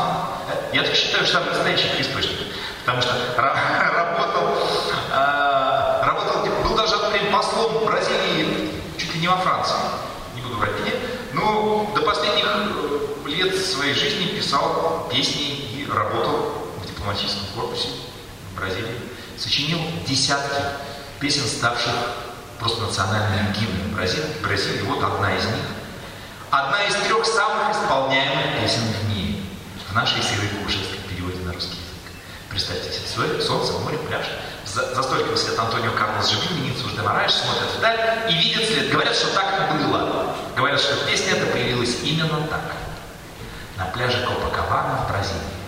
Я 0.72 0.82
так 0.82 0.94
считаю, 0.94 1.24
что 1.24 1.34
самый 1.34 1.50
настоящий 1.50 1.88
источник. 2.00 2.38
Потому 2.84 3.02
что 3.02 3.12
работал, 3.36 4.58
э, 5.12 6.06
работал, 6.06 6.44
был 6.64 6.76
даже 6.76 6.96
послом 7.32 7.86
Бразилии 7.86 8.70
чуть 8.96 9.14
ли 9.14 9.20
не 9.20 9.28
во 9.28 9.36
Франции. 9.38 9.76
Не 10.34 10.42
буду 10.42 10.56
врать 10.56 10.72
где. 10.80 10.94
Но 11.32 11.90
до 11.94 12.02
последних 12.02 12.46
лет 13.26 13.56
своей 13.56 13.94
жизни 13.94 14.26
писал 14.36 15.08
песни 15.10 15.42
и 15.42 15.88
работал 15.90 16.68
в 16.82 16.86
дипломатическом 16.86 17.46
корпусе 17.54 17.88
в 18.52 18.56
Бразилии. 18.56 18.98
Сочинил 19.38 19.78
десятки 20.06 20.62
песен, 21.18 21.42
ставших 21.42 21.94
просто 22.58 22.82
национальным 22.82 23.52
гимном 23.52 23.94
Бразилии. 23.94 24.26
Бразилии. 24.42 24.82
Вот 24.82 25.02
одна 25.02 25.34
из 25.34 25.44
них. 25.46 25.64
Одна 26.52 26.84
из 26.84 26.94
трех 26.96 27.24
самых 27.24 27.70
исполняемых 27.70 28.60
песен 28.60 28.82
в 28.82 29.08
мире 29.08 29.36
в 29.88 29.94
нашей 29.94 30.22
Сирой 30.22 30.48
Кушевской 30.62 30.98
переводе 31.08 31.38
на 31.46 31.52
русский 31.54 31.78
язык. 31.78 32.12
Представьте 32.50 32.92
себе, 32.92 33.40
солнце, 33.40 33.72
море, 33.78 33.96
пляж. 33.96 34.26
За, 34.66 34.94
за 34.94 35.02
столиком 35.02 35.34
сидят 35.34 35.58
Антонио 35.58 35.92
Карлос 35.92 36.28
Живин, 36.28 36.62
Венециус 36.62 36.92
де 36.92 37.00
Мараеш, 37.00 37.32
смотрят 37.32 37.70
вдаль 37.78 38.30
и 38.30 38.34
видят 38.34 38.68
след. 38.68 38.90
Говорят, 38.90 39.16
что 39.16 39.28
так 39.28 39.78
было. 39.78 40.36
Говорят, 40.54 40.78
что 40.78 40.94
песня 41.06 41.36
эта 41.36 41.46
появилась 41.46 42.02
именно 42.02 42.46
так. 42.48 42.76
На 43.78 43.86
пляже 43.86 44.22
Копакабана 44.26 45.06
в 45.06 45.10
Бразилии. 45.10 45.61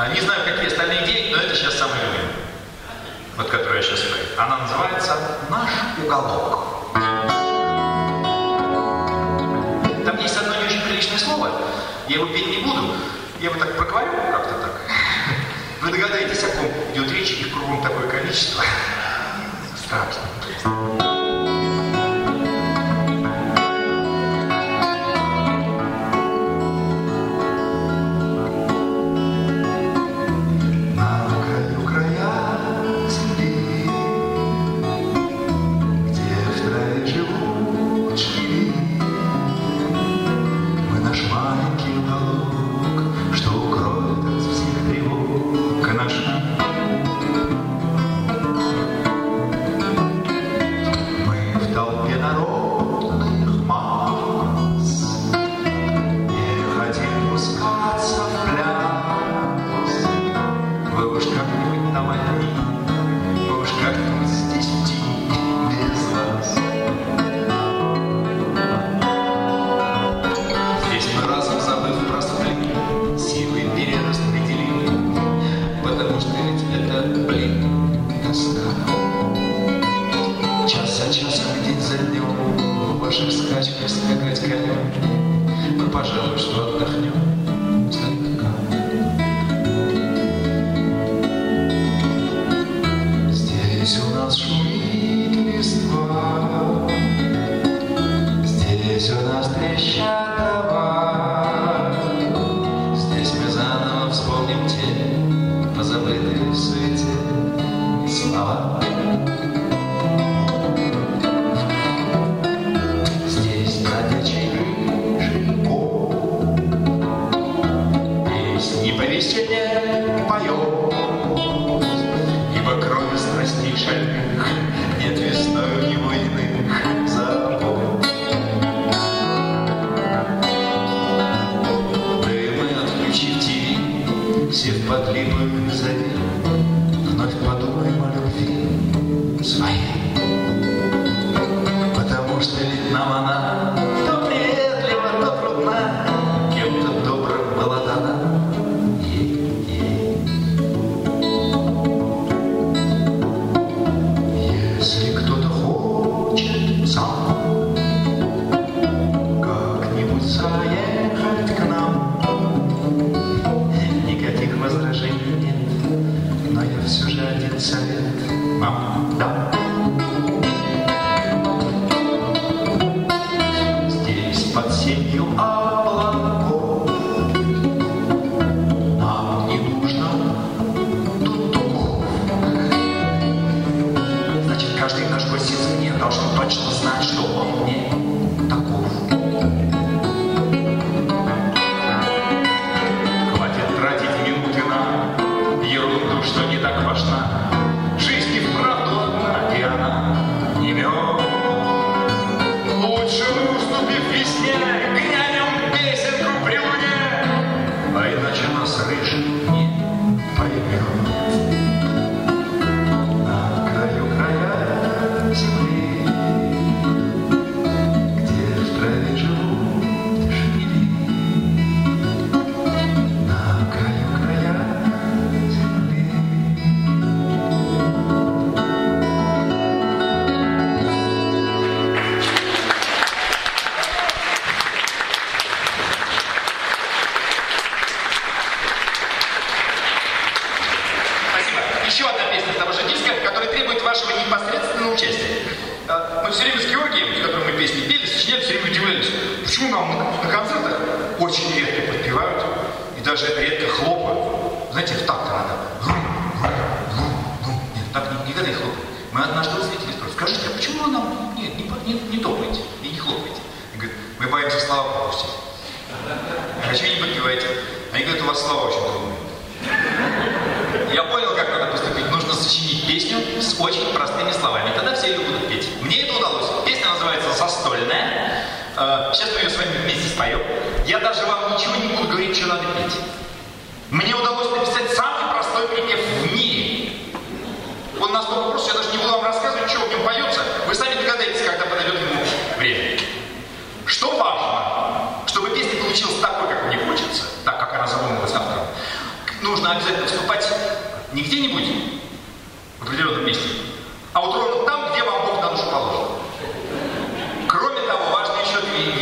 А, 0.00 0.06
не 0.14 0.20
знаю, 0.20 0.44
какие 0.44 0.68
остальные 0.68 1.04
идеи, 1.06 1.32
но 1.32 1.38
это 1.42 1.56
сейчас 1.56 1.74
самая 1.74 2.00
любимая. 2.00 2.30
Вот 3.36 3.48
которую 3.48 3.78
я 3.78 3.82
сейчас 3.82 3.98
спою. 3.98 4.22
Она 4.36 4.58
называется 4.58 5.16
«Наш 5.50 5.70
уголок». 6.00 6.92
Там 10.04 10.18
есть 10.20 10.36
одно 10.36 10.54
не 10.54 10.66
очень 10.66 10.82
приличное 10.82 11.18
слово. 11.18 11.50
Я 12.06 12.14
его 12.14 12.26
петь 12.26 12.46
не 12.46 12.58
буду. 12.58 12.94
Я 13.40 13.50
его 13.50 13.58
так 13.58 13.76
проговорю 13.76 14.12
как-то 14.30 14.54
так. 14.60 14.80
Вы 15.82 15.90
догадаетесь, 15.90 16.44
о 16.44 16.48
ком 16.56 16.70
идет 16.94 17.10
речь, 17.10 17.32
их 17.32 17.52
кругом 17.52 17.82
такое 17.82 18.06
количество. 18.06 18.62
Страшно. 19.84 21.07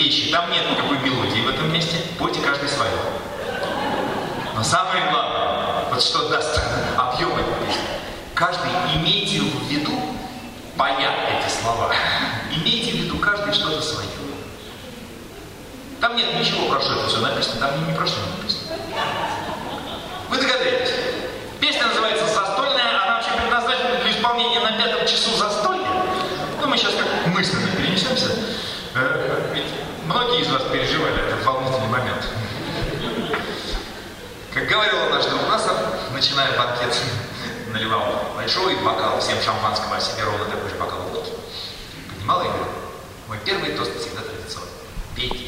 речи, 0.06 0.30
там 0.30 0.50
нет 0.52 0.62
ну, 0.68 0.74
никакой 0.74 0.98
мелодии 0.98 1.40
в 1.40 1.48
этом 1.48 1.72
месте, 1.72 1.96
пойте 2.18 2.40
каждый 2.40 2.68
свое. 2.68 2.92
Но 4.54 4.62
самое 4.62 5.10
главное, 5.10 5.84
вот 5.90 6.00
что 6.02 6.28
даст 6.28 6.60
объем 6.96 7.32
этой 7.32 7.66
песни, 7.66 7.82
каждый 8.34 8.70
имейте 8.94 9.40
в 9.40 9.68
виду, 9.68 9.92
поня 10.76 11.10
эти 11.28 11.52
слова, 11.52 11.92
имейте 12.50 12.92
в 12.92 12.94
виду 13.02 13.18
каждый 13.18 13.52
что-то 13.52 13.82
свое. 13.82 14.08
Там 16.00 16.14
нет 16.14 16.38
ничего 16.38 16.68
про 16.68 16.80
что 16.80 16.92
это 16.92 17.08
все 17.08 17.18
написано, 17.18 17.60
там 17.60 17.80
не, 17.80 17.90
не 17.90 17.98
про 17.98 18.06
что 18.06 18.20
написано. 18.36 18.76
Вы 20.28 20.36
догадаетесь? 20.36 20.94
Песня 21.60 21.86
называется 21.86 22.26
«Застольная», 22.26 22.90
она 22.90 23.16
вообще 23.16 23.30
предназначена 23.40 23.96
для 24.02 24.10
исполнения 24.10 24.60
на 24.60 24.72
пятом 24.72 25.06
часу 25.06 25.34
застолья. 25.36 25.88
Ну, 26.60 26.66
мы 26.66 26.76
сейчас 26.76 26.92
как 26.94 27.34
мысленно 27.34 27.68
перенесемся. 27.76 28.30
Э, 28.94 29.50
ведь 29.54 29.75
Многие 30.06 30.40
из 30.40 30.48
вас 30.48 30.62
переживали 30.72 31.20
этот 31.26 31.44
волнительный 31.44 31.88
момент. 31.88 32.24
Как 34.54 34.68
говорил 34.68 35.02
однажды 35.02 35.34
Унасов, 35.34 35.76
начиная 36.12 36.56
банкет, 36.56 36.96
наливал 37.72 38.32
большой 38.36 38.76
бокал 38.84 39.18
всем 39.18 39.40
шампанского, 39.42 39.96
а 39.96 40.00
себе 40.00 40.22
ровно 40.22 40.44
такой 40.44 40.70
же 40.70 40.76
бокал 40.76 41.00
водки. 41.10 41.32
Поднимал 42.08 42.42
его. 42.44 42.54
мой 43.26 43.38
первый 43.44 43.70
тост 43.70 43.98
всегда 43.98 44.22
традиционный. 44.22 44.70
Пейте. 45.16 45.45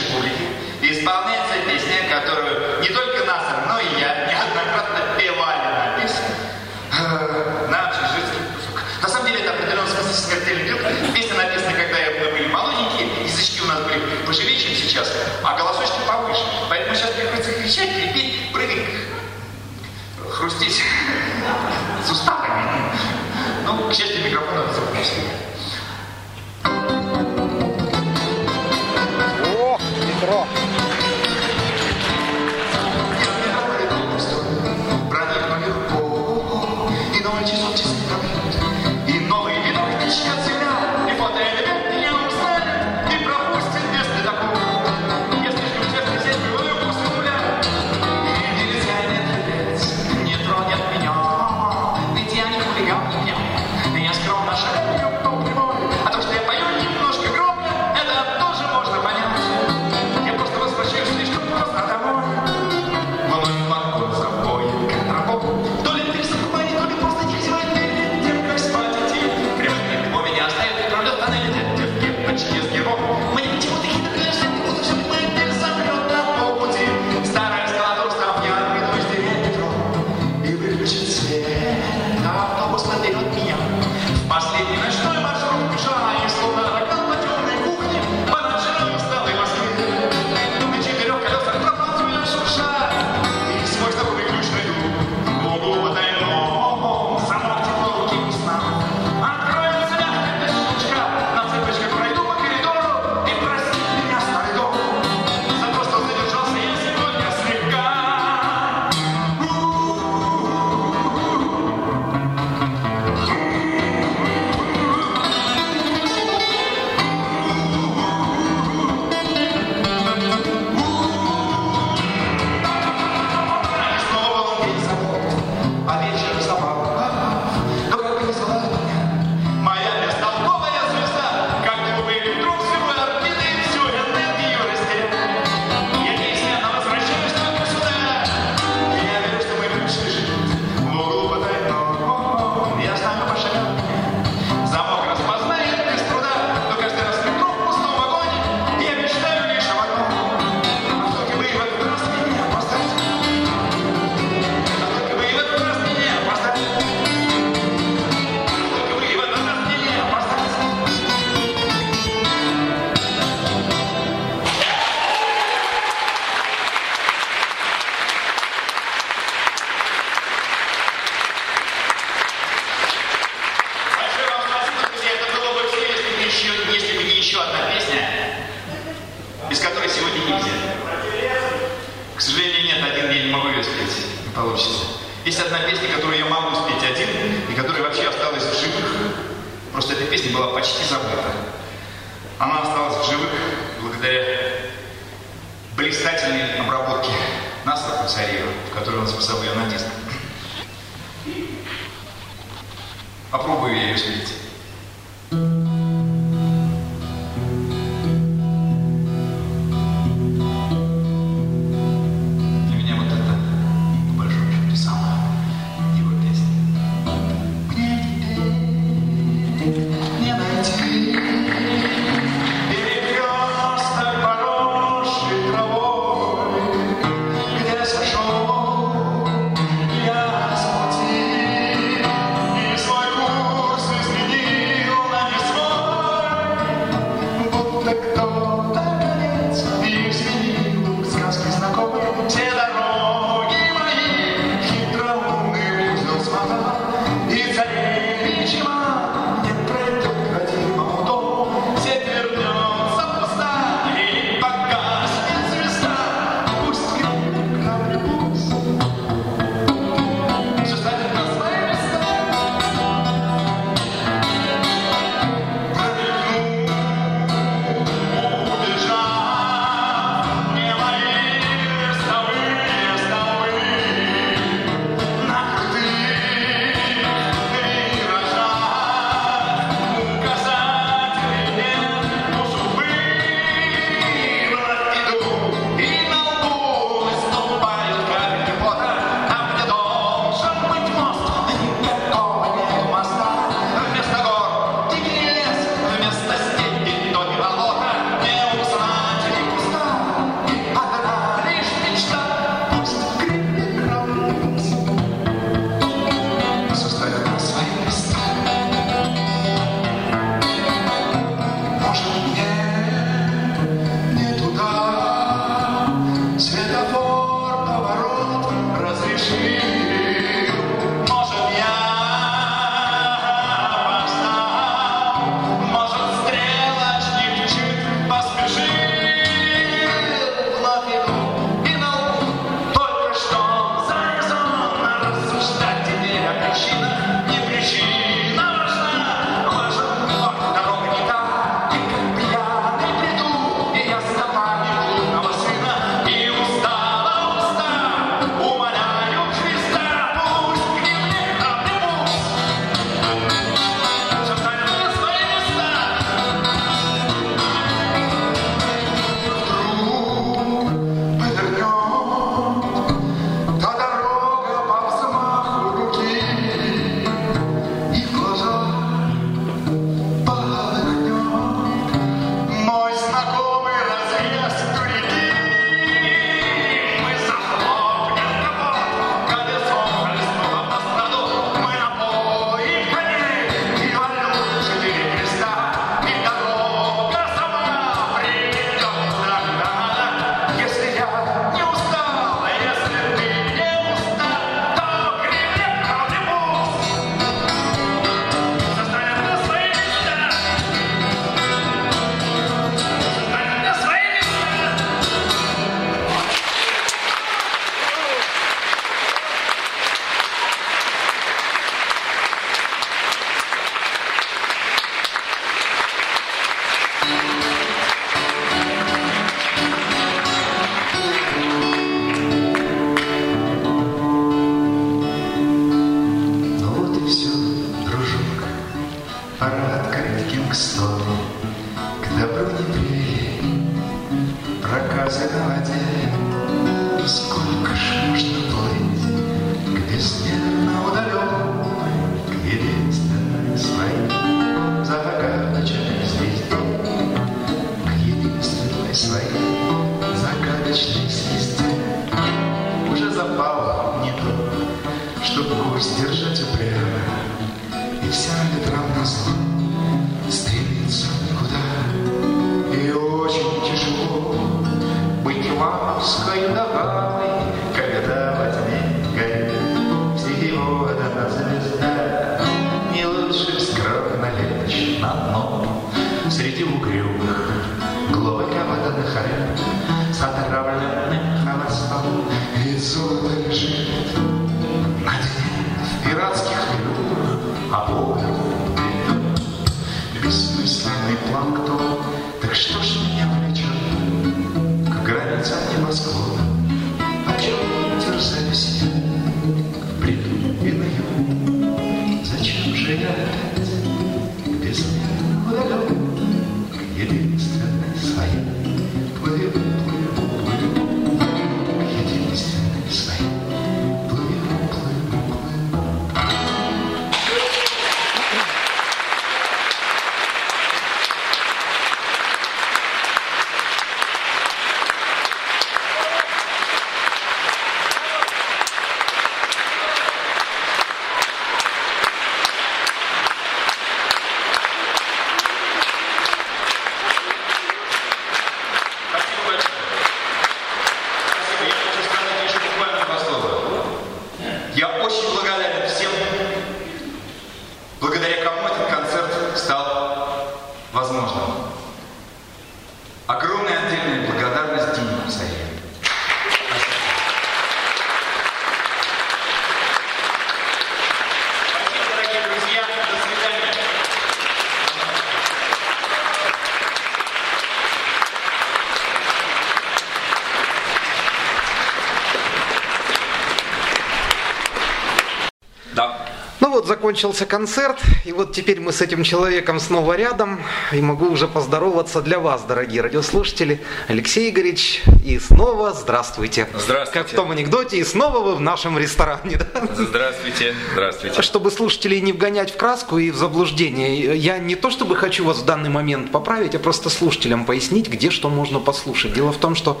Закончился 577.08 577.46
концерт, 577.46 578.02
и 578.26 578.32
вот 578.32 578.52
теперь 578.52 578.80
мы 578.80 578.92
с 578.92 579.00
этим 579.00 579.22
человеком 579.22 579.80
снова 579.80 580.14
рядом, 580.14 580.60
и 580.92 581.00
могу 581.00 581.30
уже 581.30 581.48
поздороваться 581.48 582.20
для 582.20 582.38
вас, 582.38 582.64
дорогие 582.64 583.00
радиослушатели. 583.00 583.80
Алексей 584.08 584.50
Игоревич, 584.50 585.02
и 585.28 585.38
снова 585.38 585.92
здравствуйте. 585.92 586.68
Здравствуйте. 586.74 587.12
Как 587.12 587.30
в 587.30 587.34
том 587.34 587.50
анекдоте, 587.50 587.98
и 587.98 588.04
снова 588.04 588.40
вы 588.40 588.54
в 588.54 588.60
нашем 588.60 588.98
ресторане. 588.98 589.58
да? 589.58 589.86
Здравствуйте, 589.94 590.74
здравствуйте. 590.92 591.42
Чтобы 591.42 591.70
слушателей 591.70 592.20
не 592.22 592.32
вгонять 592.32 592.72
в 592.72 592.78
краску 592.78 593.18
и 593.18 593.30
в 593.30 593.36
заблуждение, 593.36 594.36
я 594.36 594.58
не 594.58 594.74
то 594.74 594.90
чтобы 594.90 595.16
хочу 595.16 595.44
вас 595.44 595.58
в 595.58 595.64
данный 595.66 595.90
момент 595.90 596.32
поправить, 596.32 596.74
а 596.74 596.78
просто 596.78 597.10
слушателям 597.10 597.66
пояснить, 597.66 598.08
где 598.08 598.30
что 598.30 598.48
можно 598.48 598.80
послушать. 598.80 599.34
Дело 599.34 599.52
в 599.52 599.58
том, 599.58 599.74
что 599.74 600.00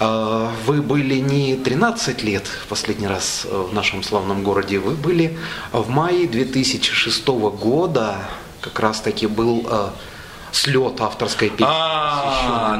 э, 0.00 0.48
вы 0.66 0.80
были 0.80 1.16
не 1.16 1.56
13 1.56 2.22
лет 2.22 2.46
в 2.46 2.66
последний 2.68 3.06
раз 3.06 3.44
э, 3.44 3.66
в 3.70 3.74
нашем 3.74 4.02
славном 4.02 4.42
городе, 4.42 4.78
вы 4.78 4.92
были 4.92 5.36
в 5.72 5.90
мае 5.90 6.26
2006 6.26 7.26
года, 7.28 8.16
как 8.62 8.80
раз 8.80 9.02
таки 9.02 9.26
был 9.26 9.66
э, 9.70 9.88
слет 10.52 11.00
авторской 11.00 11.48
песни. 11.48 11.64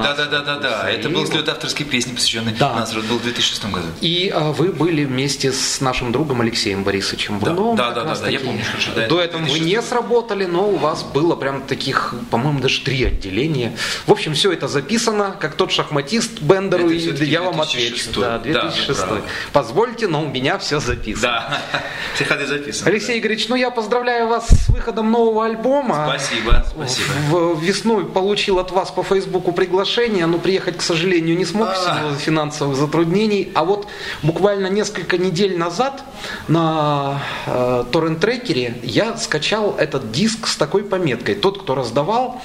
А, 0.01 0.03
да, 0.03 0.15
да, 0.15 0.27
да, 0.27 0.41
да, 0.43 0.57
да. 0.59 0.91
Это 0.91 1.09
был 1.09 1.27
слет 1.27 1.49
авторской 1.49 1.85
песни, 1.87 2.13
посвященный 2.15 2.53
Да. 2.59 2.75
Насру. 2.75 3.03
Был 3.03 3.19
в 3.19 3.23
2006 3.23 3.65
году. 3.67 3.87
И 4.01 4.31
а, 4.35 4.53
вы 4.53 4.69
были 4.73 5.05
вместе 5.05 5.53
с 5.53 5.81
нашим 5.81 6.13
другом 6.13 6.41
Алексеем 6.41 6.85
Борисовичем 6.85 7.39
Да, 7.41 7.47
Бруновым. 7.53 7.77
да, 7.77 7.91
да, 7.93 8.05
раз 8.05 8.21
да, 8.21 8.27
да, 8.27 8.31
я 8.31 8.41
помню 8.41 8.65
хорошо, 8.65 8.91
да, 8.95 9.07
До 9.09 9.21
это 9.21 9.25
этого 9.37 9.41
вы 9.43 9.47
2006. 9.49 9.67
не 9.67 9.83
сработали, 9.83 10.45
но 10.47 10.69
у 10.69 10.77
вас 10.77 11.03
было 11.03 11.37
прям 11.37 11.63
таких, 11.63 12.15
по-моему, 12.31 12.61
даже 12.61 12.81
три 12.83 13.05
отделения. 13.05 13.77
В 14.07 14.13
общем, 14.13 14.35
все 14.35 14.53
это 14.53 14.69
записано, 14.69 15.37
как 15.39 15.55
тот 15.55 15.73
шахматист 15.73 16.41
Бендеру, 16.41 16.89
и 16.91 16.97
я 17.25 17.43
вам 17.43 17.55
2006. 17.57 18.09
отвечу. 18.09 18.21
Да, 18.21 18.39
Да, 18.39 18.39
2006. 18.39 18.89
вы 18.89 18.95
правы. 19.07 19.23
Позвольте, 19.53 20.07
но 20.09 20.23
у 20.23 20.29
меня 20.29 20.59
все 20.59 20.81
записано. 20.81 21.23
Да, 21.23 21.59
все 22.15 22.25
ходы 22.25 22.47
записаны. 22.47 22.89
Алексей 22.91 23.19
Игоревич, 23.19 23.49
ну 23.49 23.57
я 23.57 23.71
поздравляю 23.71 24.29
вас 24.29 24.47
с 24.49 24.69
выходом 24.69 25.11
нового 25.11 25.45
альбома. 25.47 26.07
Спасибо, 26.17 26.65
спасибо. 26.69 27.09
В- 27.31 27.63
Весной 27.63 28.05
получил 28.07 28.59
от 28.59 28.71
вас 28.71 28.91
по 28.91 29.03
Фейсбуку 29.03 29.53
приглашение, 29.53 29.82
но 30.27 30.39
приехать, 30.39 30.77
к 30.79 30.83
сожалению, 30.83 31.37
не 31.37 31.45
смог 31.45 31.69
в 31.69 31.73
А. 31.73 31.99
силу 31.99 32.15
финансовых 32.17 32.77
затруднений. 32.77 33.51
А 33.55 33.65
вот 33.65 33.87
буквально 34.23 34.69
несколько 34.69 35.19
недель 35.19 35.59
назад 35.59 36.03
на 36.49 37.23
э, 37.47 37.85
торрент-трекере 37.91 38.79
я 38.83 39.17
скачал 39.17 39.75
этот 39.79 40.13
диск 40.13 40.47
с 40.47 40.57
такой 40.57 40.85
пометкой. 40.85 41.35
Тот, 41.35 41.63
кто 41.63 41.75
раздавал, 41.75 42.41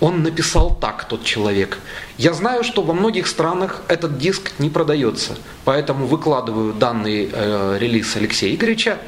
он 0.00 0.22
написал 0.22 0.76
так, 0.80 1.04
тот 1.08 1.24
человек. 1.24 1.78
Я 2.16 2.32
знаю, 2.32 2.64
что 2.64 2.82
во 2.82 2.94
многих 2.94 3.26
странах 3.26 3.82
этот 3.88 4.18
диск 4.18 4.52
не 4.58 4.70
продается, 4.70 5.36
поэтому 5.64 6.06
выкладываю 6.06 6.72
данный 6.72 7.28
э, 7.32 7.78
релиз 7.78 8.16
Алексея 8.16 8.54
Игоревича 8.54 8.98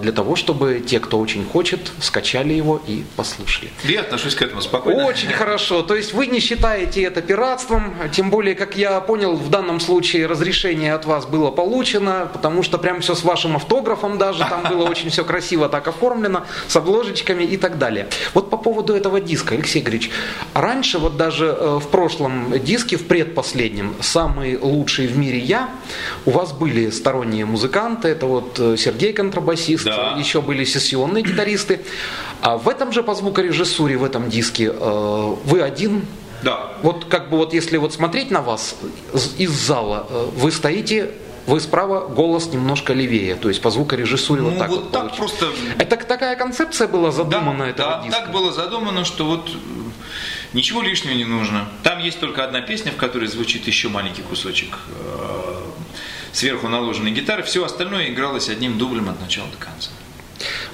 для 0.00 0.12
того, 0.12 0.36
чтобы 0.36 0.80
те, 0.84 1.00
кто 1.00 1.18
очень 1.18 1.44
хочет, 1.44 1.92
скачали 2.00 2.52
его 2.52 2.80
и 2.86 3.04
послушали. 3.16 3.70
Я 3.84 4.00
отношусь 4.00 4.34
к 4.34 4.42
этому 4.42 4.60
спокойно. 4.60 5.04
Очень 5.06 5.30
хорошо. 5.30 5.82
То 5.82 5.94
есть 5.94 6.12
вы 6.14 6.26
не 6.28 6.40
считаете 6.40 7.02
это 7.02 7.20
пиратством, 7.22 7.94
тем 8.12 8.30
более, 8.30 8.54
как 8.54 8.76
я 8.76 9.00
понял, 9.00 9.34
в 9.34 9.50
данном 9.50 9.80
случае 9.80 10.26
разрешение 10.26 10.94
от 10.94 11.04
вас 11.04 11.26
было 11.26 11.50
получено, 11.50 12.28
потому 12.32 12.62
что 12.62 12.78
прям 12.78 13.00
все 13.00 13.14
с 13.14 13.24
вашим 13.24 13.56
автографом 13.56 14.18
даже, 14.18 14.46
там 14.48 14.62
было 14.68 14.88
очень 14.88 15.10
все 15.10 15.24
красиво 15.24 15.68
так 15.68 15.88
оформлено, 15.88 16.44
с 16.68 16.76
обложечками 16.76 17.44
и 17.44 17.56
так 17.56 17.78
далее. 17.78 18.08
Вот 18.34 18.50
по 18.50 18.56
поводу 18.56 18.94
этого 18.94 19.20
диска, 19.20 19.54
Алексей 19.54 19.82
Игоревич, 19.82 20.10
раньше 20.54 20.98
вот 20.98 21.16
даже 21.16 21.46
э, 21.46 21.78
в 21.82 21.88
прошлом 21.88 22.52
диске, 22.60 22.96
в 22.96 23.06
предпоследнем, 23.06 23.94
«Самый 24.00 24.58
лучший 24.58 25.06
в 25.06 25.16
мире 25.16 25.38
я», 25.38 25.70
у 26.26 26.30
вас 26.30 26.52
были 26.52 26.90
сторонние 26.90 27.46
музыканты, 27.46 28.08
это 28.08 28.26
вот 28.26 28.58
э, 28.58 28.76
Сергей 28.76 29.12
контрабасист, 29.12 29.71
Да. 29.84 30.16
еще 30.18 30.40
были 30.40 30.64
сессионные 30.64 31.22
гитаристы. 31.22 31.80
А 32.40 32.56
в 32.56 32.68
этом 32.68 32.92
же 32.92 33.02
по 33.02 33.14
звукорежиссуре, 33.14 33.96
в 33.96 34.04
этом 34.04 34.28
диске, 34.30 34.72
э, 34.72 35.34
вы 35.44 35.60
один. 35.62 36.06
Да. 36.42 36.72
Вот 36.82 37.04
как 37.04 37.30
бы 37.30 37.36
вот 37.36 37.54
если 37.54 37.76
вот 37.76 37.92
смотреть 37.92 38.30
на 38.30 38.42
вас 38.42 38.74
из- 39.38 39.50
зала, 39.50 40.06
э, 40.10 40.28
вы 40.36 40.50
стоите, 40.50 41.12
вы 41.46 41.60
справа, 41.60 42.06
голос 42.08 42.46
немножко 42.52 42.92
левее, 42.92 43.34
то 43.36 43.48
есть 43.48 43.60
по 43.62 43.70
звукорежиссуре 43.70 44.42
вот 44.42 44.54
Ну, 44.54 44.58
так 44.58 44.68
вот 44.70 44.80
вот. 44.82 44.90
так 44.92 45.02
получилось. 45.16 45.32
просто- 45.32 45.56
Это 45.78 45.96
такая 45.96 46.36
концепция 46.36 46.88
была 46.88 47.10
задумана 47.12 47.64
да, 47.64 47.70
этого 47.70 47.90
да, 47.96 48.02
диска? 48.04 48.20
так 48.20 48.32
было 48.32 48.52
задумано, 48.52 49.04
что 49.04 49.24
вот 49.24 49.48
э, 49.50 49.52
ничего 50.52 50.82
лишнего 50.82 51.14
не 51.14 51.24
нужно. 51.24 51.68
Там 51.82 51.98
есть 52.00 52.18
только 52.20 52.44
одна 52.44 52.60
песня, 52.60 52.90
в 52.92 52.96
которой 52.96 53.26
звучит 53.28 53.66
еще 53.66 53.88
маленький 53.88 54.22
кусочек 54.22 54.78
сверху 56.32 56.68
наложенной 56.68 57.10
гитары. 57.10 57.42
Все 57.42 57.64
остальное 57.64 58.08
игралось 58.08 58.48
одним 58.48 58.78
дублем 58.78 59.08
от 59.08 59.20
начала 59.20 59.46
до 59.48 59.56
конца. 59.64 59.90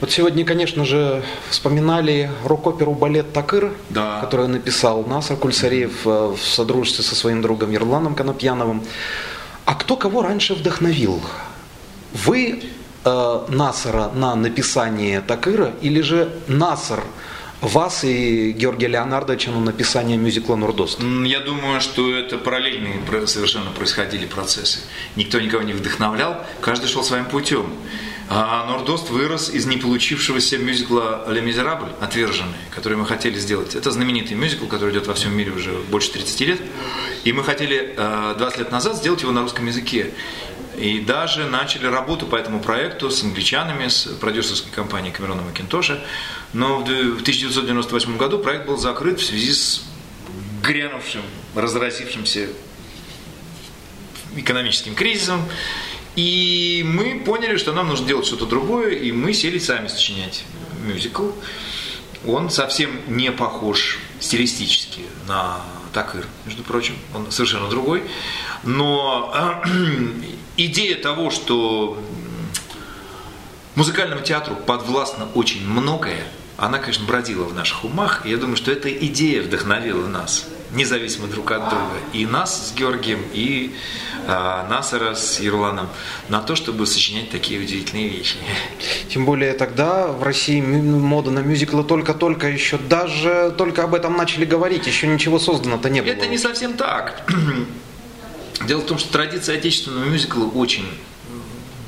Вот 0.00 0.10
сегодня, 0.10 0.44
конечно 0.44 0.84
же, 0.84 1.22
вспоминали 1.50 2.30
рок-оперу 2.44 2.92
«Балет 2.94 3.32
Такыр», 3.32 3.72
Да. 3.90 4.20
которую 4.20 4.48
написал 4.48 5.04
Насар 5.04 5.36
Кульсареев 5.36 6.06
э, 6.06 6.34
в 6.36 6.40
содружестве 6.42 7.04
со 7.04 7.14
своим 7.14 7.42
другом 7.42 7.70
Ерланом 7.70 8.14
Конопьяновым. 8.14 8.82
А 9.66 9.74
кто 9.74 9.96
кого 9.96 10.22
раньше 10.22 10.54
вдохновил? 10.54 11.20
Вы 12.14 12.62
э, 13.04 13.40
Насара 13.48 14.10
на 14.14 14.34
написание 14.34 15.20
Такыра 15.20 15.72
или 15.82 16.00
же 16.00 16.32
Насар 16.46 17.02
вас 17.60 18.04
и 18.04 18.52
Георгия 18.52 18.86
Леонардовича 18.88 19.50
на 19.50 19.60
написание 19.60 20.16
мюзикла 20.16 20.54
«Нурдост»? 20.56 21.00
М, 21.00 21.24
Я 21.24 21.40
думаю, 21.40 21.80
что 21.80 22.14
это 22.14 22.38
параллельные 22.38 23.00
совершенно 23.26 23.70
происходили 23.72 24.26
процессы. 24.26 24.78
Никто 25.16 25.40
никого 25.40 25.62
не 25.62 25.72
вдохновлял, 25.72 26.46
каждый 26.60 26.86
шел 26.88 27.02
своим 27.02 27.24
путем. 27.24 27.66
А 28.30 28.66
Нордост 28.66 29.08
вырос 29.10 29.48
из 29.48 29.64
не 29.66 29.78
получившегося 29.78 30.58
мюзикла 30.58 31.24
«Ле 31.28 31.40
Мизерабль», 31.40 31.88
«Отверженные», 32.00 32.60
который 32.74 32.98
мы 32.98 33.06
хотели 33.06 33.38
сделать. 33.38 33.74
Это 33.74 33.90
знаменитый 33.90 34.36
мюзикл, 34.36 34.66
который 34.66 34.90
идет 34.92 35.06
во 35.06 35.14
всем 35.14 35.34
мире 35.36 35.50
уже 35.52 35.72
больше 35.90 36.12
30 36.12 36.40
лет. 36.42 36.60
И 37.24 37.32
мы 37.32 37.42
хотели 37.42 37.94
э, 37.96 38.34
20 38.38 38.58
лет 38.58 38.70
назад 38.70 38.96
сделать 38.96 39.22
его 39.22 39.32
на 39.32 39.40
русском 39.40 39.66
языке. 39.66 40.12
И 40.76 41.00
даже 41.00 41.46
начали 41.46 41.86
работу 41.86 42.26
по 42.26 42.36
этому 42.36 42.60
проекту 42.60 43.10
с 43.10 43.24
англичанами, 43.24 43.88
с 43.88 44.04
продюсерской 44.20 44.70
компанией 44.72 45.12
Камерона 45.12 45.42
Макинтоша. 45.42 45.98
Но 46.52 46.78
в 46.78 46.84
д- 46.84 47.10
в 47.12 47.20
1998 47.20 48.16
году 48.16 48.38
проект 48.38 48.66
был 48.66 48.76
закрыт 48.76 49.20
в 49.20 49.24
связи 49.24 49.52
с 49.52 49.84
грянувшим, 50.62 51.22
разразившимся 51.54 52.48
экономическим 54.36 54.94
кризисом. 54.94 55.42
И 56.16 56.82
мы 56.86 57.20
поняли, 57.20 57.56
что 57.58 57.72
нам 57.72 57.88
нужно 57.88 58.06
делать 58.06 58.26
что-то 58.26 58.46
другое, 58.46 58.94
и 58.94 59.12
мы 59.12 59.32
сели 59.34 59.58
сами 59.58 59.88
сочинять 59.88 60.44
мюзикл. 60.84 61.30
Он 62.26 62.50
совсем 62.50 62.90
не 63.06 63.30
похож 63.30 63.98
стилистически 64.20 65.02
на 65.28 65.60
Такыр, 65.92 66.26
между 66.44 66.62
прочим, 66.62 66.96
он 67.14 67.30
совершенно 67.30 67.68
другой. 67.68 68.02
Но 68.62 69.32
идея 70.56 70.96
того, 70.96 71.30
что 71.30 72.02
музыкальному 73.74 74.22
театру 74.22 74.54
подвластно 74.56 75.28
очень 75.34 75.66
многое, 75.66 76.26
она, 76.58 76.78
конечно, 76.78 77.06
бродила 77.06 77.44
в 77.44 77.54
наших 77.54 77.84
умах, 77.84 78.26
и 78.26 78.30
я 78.30 78.36
думаю, 78.36 78.56
что 78.56 78.72
эта 78.72 78.90
идея 78.90 79.42
вдохновила 79.42 80.08
нас, 80.08 80.46
независимо 80.72 81.28
друг 81.28 81.52
от 81.52 81.68
друга, 81.70 81.94
и 82.12 82.26
нас 82.26 82.68
с 82.68 82.74
Георгием, 82.74 83.20
и 83.32 83.76
а, 84.26 84.66
Насара 84.68 85.14
с 85.14 85.40
Ирланом, 85.40 85.88
на 86.28 86.42
то, 86.42 86.56
чтобы 86.56 86.86
сочинять 86.86 87.30
такие 87.30 87.60
удивительные 87.60 88.08
вещи. 88.08 88.36
Тем 89.08 89.24
более 89.24 89.52
тогда 89.52 90.08
в 90.08 90.24
России 90.24 90.58
мю- 90.60 90.98
мода 90.98 91.30
на 91.30 91.38
мюзиклы 91.38 91.84
только-только 91.84 92.48
еще, 92.48 92.76
даже 92.76 93.54
только 93.56 93.84
об 93.84 93.94
этом 93.94 94.16
начали 94.16 94.44
говорить, 94.44 94.84
еще 94.86 95.06
ничего 95.06 95.38
создано-то 95.38 95.88
не 95.88 96.02
было. 96.02 96.10
Это 96.10 96.26
не 96.26 96.38
совсем 96.38 96.74
так. 96.74 97.22
Дело 98.66 98.80
в 98.80 98.86
том, 98.86 98.98
что 98.98 99.12
традиция 99.12 99.58
отечественного 99.58 100.04
мюзикла 100.06 100.44
очень 100.46 100.88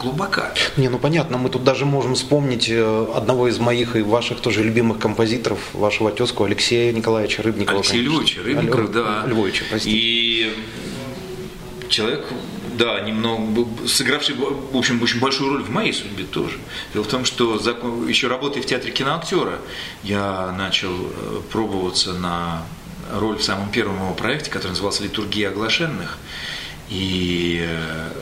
глубока. 0.01 0.53
Не, 0.77 0.89
ну 0.89 0.99
понятно, 0.99 1.39
мы 1.39 1.49
тут 1.51 1.63
даже 1.65 1.85
можем 1.85 2.15
вспомнить 2.15 2.69
э, 2.69 3.07
одного 3.15 3.49
из 3.49 3.59
моих 3.59 3.97
и 3.97 4.03
ваших 4.03 4.41
тоже 4.41 4.63
любимых 4.65 4.99
композиторов, 4.99 5.59
вашего 5.75 6.11
тезку 6.11 6.45
Алексея 6.45 6.93
Николаевича 6.93 7.43
Рыбникова. 7.43 7.79
Алексей. 7.81 8.01
Львович 8.01 8.39
Рыбников, 8.45 8.81
Ль- 8.81 8.93
да. 8.93 9.25
Львовича, 9.27 9.65
простите. 9.71 9.97
И 9.97 10.53
человек, 11.89 12.25
да, 12.79 13.01
немного, 13.01 13.67
сыгравший, 13.87 14.35
в 14.37 14.77
общем, 14.77 15.03
очень 15.03 15.21
большую 15.21 15.51
роль 15.51 15.63
в 15.63 15.71
моей 15.71 15.93
судьбе 15.93 16.25
тоже. 16.25 16.59
Дело 16.95 17.05
в 17.05 17.09
том, 17.09 17.25
что 17.25 17.59
закон- 17.59 18.09
еще 18.09 18.29
работая 18.29 18.63
в 18.63 18.67
театре 18.67 18.93
киноактера, 18.93 19.59
я 20.03 20.53
начал 20.57 20.93
э, 20.93 21.41
пробоваться 21.53 22.15
на 22.15 22.63
роль 23.13 23.37
в 23.37 23.43
самом 23.43 23.71
первом 23.71 23.97
его 23.97 24.15
проекте, 24.15 24.51
который 24.51 24.71
назывался 24.71 25.03
«Литургия 25.03 25.49
оглашенных». 25.51 26.19
И 26.89 27.61
э, 27.63 28.13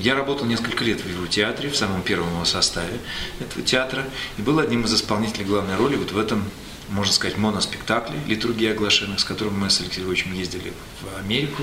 я 0.00 0.14
работал 0.14 0.46
несколько 0.46 0.84
лет 0.84 1.00
в 1.00 1.08
его 1.08 1.26
театре, 1.26 1.70
в 1.70 1.76
самом 1.76 2.02
первом 2.02 2.28
его 2.30 2.44
составе 2.44 3.00
этого 3.40 3.62
театра, 3.64 4.04
и 4.38 4.42
был 4.42 4.58
одним 4.58 4.84
из 4.84 4.94
исполнителей 4.94 5.44
главной 5.44 5.76
роли 5.76 5.96
вот 5.96 6.12
в 6.12 6.18
этом, 6.18 6.44
можно 6.88 7.12
сказать, 7.12 7.36
моноспектакле 7.36 8.16
«Литургия 8.26 8.72
оглашенных», 8.72 9.20
с 9.20 9.24
которым 9.24 9.58
мы 9.58 9.70
с 9.70 9.80
Алексеем 9.80 10.06
Львовичем 10.06 10.32
ездили 10.34 10.72
в 11.00 11.18
Америку. 11.18 11.62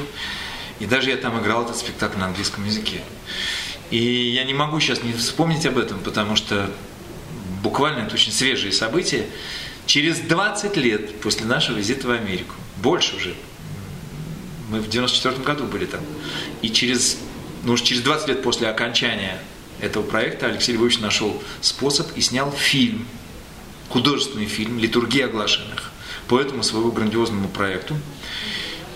И 0.79 0.85
даже 0.85 1.11
я 1.11 1.17
там 1.17 1.39
играл 1.41 1.63
этот 1.63 1.77
спектакль 1.77 2.17
на 2.17 2.25
английском 2.25 2.65
языке. 2.65 3.01
И 3.91 4.31
я 4.31 4.43
не 4.43 4.53
могу 4.53 4.79
сейчас 4.79 5.03
не 5.03 5.13
вспомнить 5.13 5.65
об 5.65 5.77
этом, 5.77 5.99
потому 5.99 6.35
что 6.35 6.69
буквально 7.61 8.05
это 8.05 8.15
очень 8.15 8.31
свежие 8.31 8.71
события. 8.71 9.27
Через 9.85 10.19
20 10.19 10.75
лет 10.77 11.21
после 11.21 11.45
нашего 11.45 11.77
визита 11.77 12.07
в 12.07 12.11
Америку, 12.11 12.55
больше 12.77 13.15
уже, 13.15 13.35
мы 14.69 14.79
в 14.79 14.89
94 14.89 15.43
году 15.43 15.65
были 15.65 15.85
там. 15.85 16.01
И 16.61 16.69
через, 16.69 17.17
ну 17.63 17.73
уж 17.73 17.81
через 17.81 18.01
20 18.01 18.27
лет 18.27 18.43
после 18.43 18.67
окончания 18.67 19.41
этого 19.79 20.03
проекта 20.03 20.47
Алексей 20.47 20.73
Львович 20.73 20.99
нашел 20.99 21.41
способ 21.61 22.07
и 22.15 22.21
снял 22.21 22.51
фильм, 22.51 23.07
художественный 23.89 24.45
фильм 24.45 24.79
«Литургия 24.79 25.25
оглашенных» 25.25 25.91
по 26.27 26.39
этому 26.39 26.63
своему 26.63 26.91
грандиозному 26.91 27.49
проекту. 27.49 27.95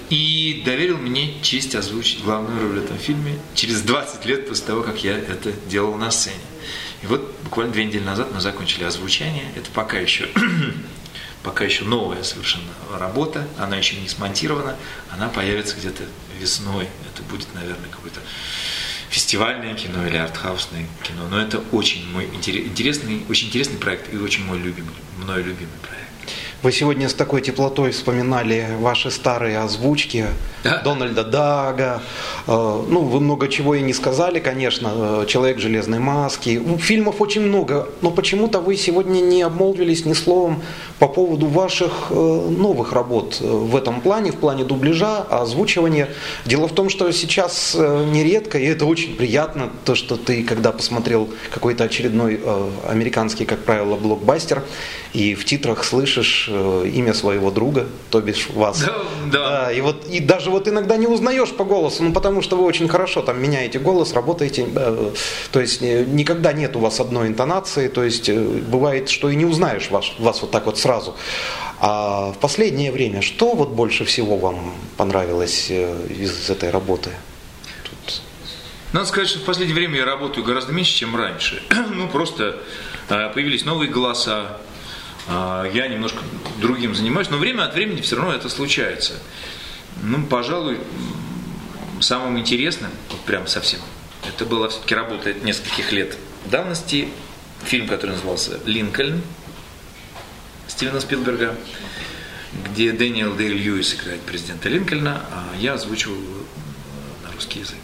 И 0.09 0.61
доверил 0.65 0.97
мне 0.97 1.41
честь 1.41 1.75
озвучить 1.75 2.23
главную 2.23 2.61
роль 2.61 2.79
в 2.79 2.83
этом 2.85 2.97
фильме 2.97 3.37
через 3.53 3.81
20 3.81 4.25
лет 4.25 4.47
после 4.47 4.65
того, 4.65 4.81
как 4.81 5.03
я 5.03 5.17
это 5.17 5.51
делал 5.69 5.95
на 5.95 6.11
сцене. 6.11 6.37
И 7.03 7.07
вот 7.07 7.35
буквально 7.43 7.73
две 7.73 7.85
недели 7.85 8.03
назад 8.03 8.29
мы 8.33 8.39
закончили 8.39 8.85
озвучание. 8.85 9.51
Это 9.55 9.69
пока 9.71 9.97
еще, 9.97 10.29
пока 11.43 11.65
еще 11.65 11.83
новая 11.83 12.23
совершенно 12.23 12.71
работа. 12.97 13.45
Она 13.57 13.75
еще 13.75 13.97
не 13.97 14.07
смонтирована. 14.07 14.77
Она 15.11 15.27
появится 15.27 15.75
где-то 15.75 16.03
весной. 16.37 16.87
Это 17.13 17.23
будет, 17.23 17.53
наверное, 17.53 17.89
какой-то 17.89 18.19
фестивальное 19.09 19.73
кино 19.75 20.05
или 20.07 20.17
артхаусное 20.17 20.85
кино. 21.03 21.27
Но 21.29 21.39
это 21.39 21.59
очень 21.71 22.09
мой 22.11 22.25
интерес- 22.25 22.65
интересный, 22.65 23.23
очень 23.29 23.47
интересный 23.47 23.77
проект 23.77 24.13
и 24.13 24.17
очень 24.17 24.45
мой 24.45 24.59
любимый, 24.59 24.93
мной 25.17 25.43
любимый 25.43 25.77
проект. 25.81 26.06
Вы 26.67 26.73
сегодня 26.73 27.07
с 27.07 27.13
такой 27.13 27.41
теплотой 27.41 27.91
вспоминали 27.91 28.67
ваши 28.81 29.09
старые 29.09 29.59
озвучки 29.59 30.25
Да. 30.65 30.81
Дональда 30.83 31.23
Дага. 31.23 32.01
Э, 32.45 32.83
Ну, 32.89 33.03
вы 33.03 33.21
много 33.21 33.47
чего 33.47 33.75
и 33.75 33.81
не 33.81 33.93
сказали, 33.93 34.39
конечно. 34.39 34.91
э, 34.93 35.25
Человек 35.29 35.57
в 35.57 35.59
железной 35.61 35.99
маске. 35.99 36.59
Ну, 36.59 36.77
Фильмов 36.77 37.21
очень 37.21 37.39
много. 37.41 37.87
Но 38.01 38.11
почему-то 38.11 38.59
вы 38.59 38.75
сегодня 38.75 39.21
не 39.21 39.43
обмолвились 39.43 40.03
ни 40.03 40.11
словом 40.11 40.61
по 40.99 41.07
поводу 41.07 41.45
ваших 41.47 42.07
э, 42.09 42.13
новых 42.13 42.91
работ 42.91 43.39
в 43.39 43.73
этом 43.73 44.01
плане, 44.01 44.31
в 44.33 44.35
плане 44.35 44.65
дубляжа, 44.65 45.21
озвучивания. 45.21 46.09
Дело 46.45 46.67
в 46.67 46.73
том, 46.73 46.89
что 46.89 47.09
сейчас 47.13 47.75
нередко, 47.75 48.57
и 48.59 48.65
это 48.65 48.85
очень 48.85 49.15
приятно, 49.15 49.69
то, 49.85 49.95
что 49.95 50.17
ты, 50.17 50.43
когда 50.43 50.73
посмотрел 50.73 51.29
какой-то 51.49 51.85
очередной 51.85 52.41
американский, 52.89 53.45
как 53.45 53.59
правило, 53.59 53.95
блокбастер, 53.95 54.63
и 55.13 55.33
в 55.33 55.45
титрах 55.45 55.85
слышишь 55.85 56.49
имя 56.85 57.13
своего 57.13 57.51
друга, 57.51 57.87
то 58.09 58.21
бишь 58.21 58.49
вас. 58.49 58.79
Да, 58.79 58.95
да. 59.31 59.71
и 59.71 59.81
вот 59.81 60.05
и 60.07 60.19
даже 60.19 60.49
вот 60.49 60.67
иногда 60.67 60.97
не 60.97 61.07
узнаешь 61.07 61.51
по 61.51 61.63
голосу, 61.63 62.03
ну 62.03 62.13
потому 62.13 62.41
что 62.41 62.55
вы 62.55 62.63
очень 62.63 62.87
хорошо 62.87 63.21
там 63.21 63.41
меняете 63.41 63.79
голос, 63.79 64.13
работаете, 64.13 64.67
э, 64.75 65.11
то 65.51 65.59
есть 65.59 65.81
э, 65.81 66.05
никогда 66.05 66.53
нет 66.53 66.75
у 66.75 66.79
вас 66.79 66.99
одной 66.99 67.27
интонации, 67.27 67.87
то 67.87 68.03
есть 68.03 68.29
э, 68.29 68.37
бывает, 68.37 69.09
что 69.09 69.29
и 69.29 69.35
не 69.35 69.45
узнаешь 69.45 69.89
вас, 69.91 70.05
вас 70.19 70.41
вот 70.41 70.51
так 70.51 70.65
вот 70.65 70.77
сразу. 70.77 71.15
А 71.79 72.31
в 72.31 72.37
последнее 72.39 72.91
время 72.91 73.21
что 73.21 73.53
вот 73.53 73.69
больше 73.69 74.05
всего 74.05 74.37
вам 74.37 74.73
понравилось 74.97 75.67
э, 75.69 76.07
из 76.09 76.49
этой 76.49 76.71
работы? 76.71 77.11
Надо 78.93 79.05
сказать, 79.05 79.29
что 79.29 79.39
в 79.39 79.43
последнее 79.43 79.75
время 79.75 79.97
я 79.97 80.05
работаю 80.05 80.45
гораздо 80.45 80.71
меньше, 80.71 80.95
чем 80.95 81.15
раньше. 81.15 81.61
ну, 81.93 82.07
просто 82.07 82.57
э, 83.09 83.29
появились 83.33 83.65
новые 83.65 83.91
голоса, 83.91 84.57
э, 84.59 84.66
я 85.27 85.87
немножко 85.87 86.19
другим 86.59 86.95
занимаюсь, 86.95 87.29
но 87.29 87.37
время 87.37 87.65
от 87.65 87.73
времени 87.73 88.01
все 88.01 88.15
равно 88.15 88.33
это 88.33 88.49
случается. 88.49 89.13
Ну, 90.01 90.25
пожалуй, 90.25 90.79
самым 91.99 92.39
интересным, 92.39 92.91
вот 93.09 93.19
прям 93.21 93.47
совсем, 93.47 93.79
это 94.27 94.45
была 94.45 94.69
все-таки 94.69 94.95
работа 94.95 95.33
нескольких 95.33 95.91
лет 95.91 96.17
давности, 96.45 97.09
фильм, 97.65 97.87
который 97.87 98.11
назывался 98.11 98.59
«Линкольн» 98.65 99.21
Стивена 100.67 100.99
Спилберга, 100.99 101.55
где 102.69 102.91
Дэниел 102.91 103.35
Дэй 103.35 103.49
Льюис 103.49 103.95
играет 103.95 104.21
президента 104.21 104.69
Линкольна, 104.69 105.25
а 105.31 105.55
я 105.57 105.73
озвучивал 105.73 106.17
на 107.23 107.31
русский 107.33 107.59
язык. 107.59 107.77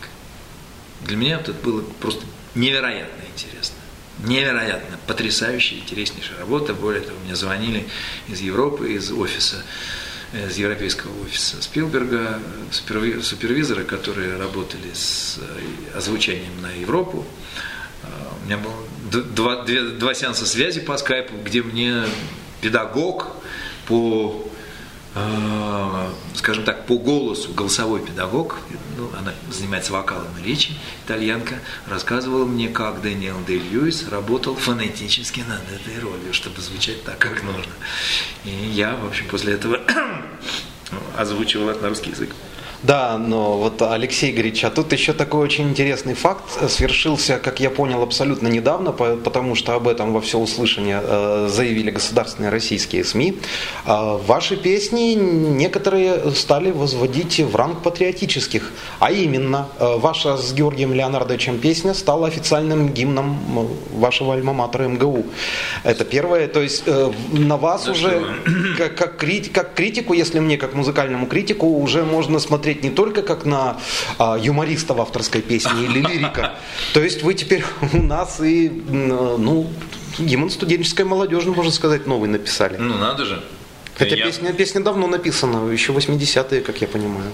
Для 1.02 1.18
меня 1.18 1.38
это 1.38 1.54
было 1.54 1.82
просто 2.00 2.26
невероятно 2.56 3.24
интересно. 3.36 3.78
Невероятно, 4.20 4.98
потрясающая, 5.08 5.80
интереснейшая 5.80 6.38
работа. 6.40 6.74
Более 6.74 7.02
того, 7.02 7.18
мне 7.26 7.36
звонили 7.36 7.88
из 8.30 8.42
Европы, 8.42 8.94
из 8.94 9.12
офиса, 9.12 9.64
э, 10.34 10.48
из 10.50 10.58
европейского 10.58 11.12
офиса 11.24 11.62
Спилберга, 11.62 12.40
суперви- 12.72 13.22
супервизоры, 13.22 13.84
которые 13.84 14.38
работали 14.38 14.94
с 14.94 15.40
э, 15.42 15.98
озвучением 15.98 16.62
на 16.62 16.72
Европу. 16.72 17.26
Э, 18.04 18.08
У 18.42 18.46
меня 18.46 18.58
было 18.58 19.24
два, 19.24 19.64
две- 19.64 19.90
два 19.90 20.14
сеанса 20.14 20.46
связи 20.46 20.80
по 20.80 20.96
скайпу, 20.98 21.34
где 21.44 21.64
мне 21.64 22.04
педагог 22.62 23.28
по, 23.88 24.46
э, 24.46 24.53
скажем 26.34 26.64
так, 26.64 26.88
по 26.88 26.98
голосу, 26.98 27.54
голосовой 27.54 28.02
педагог, 28.02 28.58
ну, 28.98 29.10
она 29.18 29.34
занимается 29.52 29.94
вокалом 29.94 30.28
и 30.42 30.44
речи, 30.44 30.72
итальянка, 31.06 31.60
рассказывала 31.88 32.46
мне, 32.46 32.68
как 32.68 33.02
Дэниел 33.02 33.38
Дэй 33.46 33.60
Льюис 33.60 34.08
работал 34.10 34.56
фонетически 34.56 35.42
над 35.42 35.62
этой 35.72 36.00
ролью, 36.00 36.34
чтобы 36.34 36.62
звучать 36.62 37.04
так, 37.04 37.20
как 37.20 37.44
нужно. 37.44 37.74
И 38.44 38.50
я, 38.50 38.96
в 38.96 39.06
общем, 39.06 39.28
после 39.28 39.54
этого 39.54 39.80
озвучивал 41.18 41.70
это 41.70 41.84
на 41.84 41.90
русский 41.90 42.10
язык. 42.10 42.30
Да, 42.84 43.18
но 43.18 43.58
вот 43.58 43.82
Алексей 43.82 44.34
Грич, 44.34 44.66
а 44.66 44.70
тут 44.70 44.92
еще 44.92 45.14
такой 45.14 45.40
очень 45.46 45.70
интересный 45.70 46.16
факт 46.16 46.44
свершился, 46.70 47.40
как 47.40 47.62
я 47.62 47.70
понял, 47.70 48.02
абсолютно 48.04 48.50
недавно, 48.50 48.92
по- 48.92 49.16
потому 49.16 49.56
что 49.56 49.76
об 49.76 49.88
этом 49.88 50.12
во 50.12 50.20
все 50.20 50.38
услышание 50.38 51.00
э, 51.02 51.48
заявили 51.50 51.92
государственные 51.92 52.50
российские 52.52 53.06
СМИ. 53.06 53.38
А 53.86 54.18
Ваши 54.18 54.58
песни 54.58 55.14
некоторые 55.14 56.32
стали 56.36 56.72
возводить 56.72 57.40
в 57.40 57.56
ранг 57.56 57.82
патриотических, 57.84 58.74
а 59.00 59.12
именно 59.14 59.70
э, 59.80 59.96
ваша 59.98 60.36
с 60.36 60.54
Георгием 60.54 60.94
Леонардовичем 60.94 61.60
песня 61.60 61.94
стала 61.94 62.28
официальным 62.28 62.90
гимном 62.90 63.70
вашего 63.94 64.34
альма-матера 64.34 64.88
МГУ. 64.90 65.24
Это 65.86 66.04
первое, 66.04 66.50
то 66.50 66.62
есть 66.62 66.84
э, 66.86 67.12
на 67.32 67.56
вас 67.56 67.86
Да 67.86 67.92
уже 67.94 68.26
как, 68.78 68.96
как, 68.96 69.16
крит- 69.24 69.54
как 69.54 69.74
критику, 69.74 70.12
если 70.14 70.40
мне 70.40 70.58
как 70.58 70.74
музыкальному 70.74 71.28
критику, 71.28 71.68
уже 71.82 72.04
можно 72.04 72.40
смотреть 72.40 72.73
не 72.82 72.90
только 72.90 73.22
как 73.22 73.46
на 73.46 73.78
а, 74.18 74.38
юмориста 74.38 74.94
в 74.94 75.02
авторской 75.02 75.42
песне 75.42 75.84
или 75.84 76.00
лирика. 76.00 76.56
То 76.94 77.02
есть 77.02 77.24
вы 77.24 77.34
теперь 77.34 77.64
у 77.94 78.02
нас 78.02 78.40
и, 78.42 78.70
ну, 78.70 79.70
гимн 80.18 80.50
студенческой 80.50 81.06
молодежи, 81.06 81.52
можно 81.52 81.72
сказать, 81.72 82.08
новый 82.08 82.30
написали. 82.30 82.78
Ну, 82.78 82.98
надо 82.98 83.26
же. 83.26 83.44
Хотя 83.98 84.16
Я- 84.16 84.26
песня, 84.26 84.54
песня 84.54 84.82
давно 84.82 85.08
написана, 85.08 85.70
еще 85.72 85.92
80-е, 85.94 86.62
как 86.62 86.82
я 86.82 86.88
понимаю. 86.88 87.32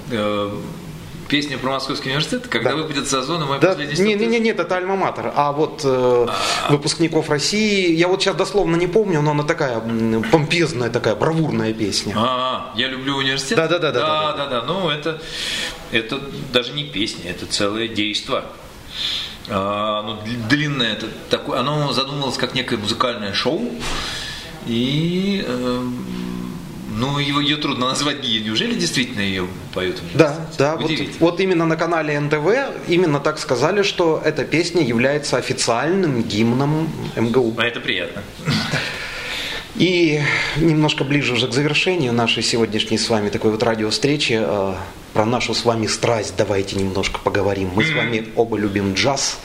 Э, 1.30 1.32
Песня 1.32 1.58
про 1.58 1.72
Московский 1.72 2.10
университет, 2.10 2.48
когда 2.48 2.72
Да. 2.72 2.78
выпадет 2.78 3.08
с 3.08 3.14
озона 3.14 3.46
мой 3.46 3.60
Да, 3.60 3.70
последний 3.70 4.04
не, 4.04 4.14
не, 4.16 4.26
не, 4.26 4.40
нет, 4.40 4.60
это 4.60 4.76
альма-матер. 4.76 5.32
А 5.36 5.52
вот 5.52 5.82
э, 5.84 6.28
выпускников 6.70 7.30
России, 7.30 7.94
я 7.94 8.08
вот 8.08 8.22
сейчас 8.22 8.36
дословно 8.36 8.76
не 8.76 8.88
помню, 8.88 9.22
но 9.22 9.32
она 9.32 9.44
такая 9.44 9.80
помпезная, 10.32 10.90
такая 10.90 11.16
бравурная 11.16 11.74
песня. 11.74 12.16
А, 12.18 12.74
я 12.76 12.88
люблю 12.88 13.16
университет. 13.18 13.58
Да, 13.58 13.68
да, 13.68 13.78
да, 13.80 13.92
да, 13.92 14.02
да, 14.02 14.34
да, 14.38 14.48
да. 14.48 14.62
Ну, 14.64 14.90
это, 14.90 15.22
это 15.92 16.20
даже 16.52 16.74
не 16.74 16.84
песня, 16.84 17.30
это 17.32 17.46
целое 17.46 17.88
действо. 17.88 18.46
А, 19.50 20.02
ну, 20.04 20.14
дл- 20.14 20.48
длинное, 20.50 20.94
это 20.94 21.08
такое, 21.30 21.60
оно 21.60 21.94
задумывалось 21.94 22.38
как 22.38 22.56
некое 22.56 22.78
музыкальное 22.78 23.34
шоу. 23.34 23.70
И 24.66 25.44
эм, 25.48 26.06
ну, 27.00 27.18
его, 27.18 27.40
ее 27.40 27.58
трудно 27.58 27.88
назвать 27.88 28.22
гией. 28.22 28.44
Неужели 28.44 28.76
действительно 28.76 29.22
ее 29.22 29.48
поют? 29.74 30.02
Да, 30.14 30.36
да, 30.58 30.76
вот, 30.76 30.92
вот 31.20 31.40
именно 31.40 31.66
на 31.66 31.78
канале 31.78 32.20
НТВ 32.20 32.88
именно 32.88 33.20
так 33.20 33.40
сказали, 33.40 33.84
что 33.84 34.22
эта 34.24 34.44
песня 34.44 34.84
является 34.84 35.38
официальным 35.38 36.22
гимном 36.24 36.90
МГУ. 37.16 37.56
А 37.58 37.64
это 37.64 37.80
приятно. 37.80 38.22
И 39.76 40.20
немножко 40.58 41.06
ближе 41.06 41.34
уже 41.34 41.48
к 41.48 41.54
завершению 41.54 42.12
нашей 42.12 42.44
сегодняшней 42.44 42.98
с 42.98 43.10
вами 43.10 43.30
такой 43.30 43.52
вот 43.52 43.64
радиовстречи 43.64 44.38
э, 44.42 44.74
про 45.14 45.26
нашу 45.26 45.54
с 45.54 45.66
вами 45.66 45.88
страсть 45.88 46.34
давайте 46.38 46.76
немножко 46.76 47.20
поговорим. 47.20 47.72
Мы 47.76 47.84
с 47.84 47.92
вами 47.92 48.28
оба 48.36 48.58
любим 48.58 48.94
джаз. 48.94 49.40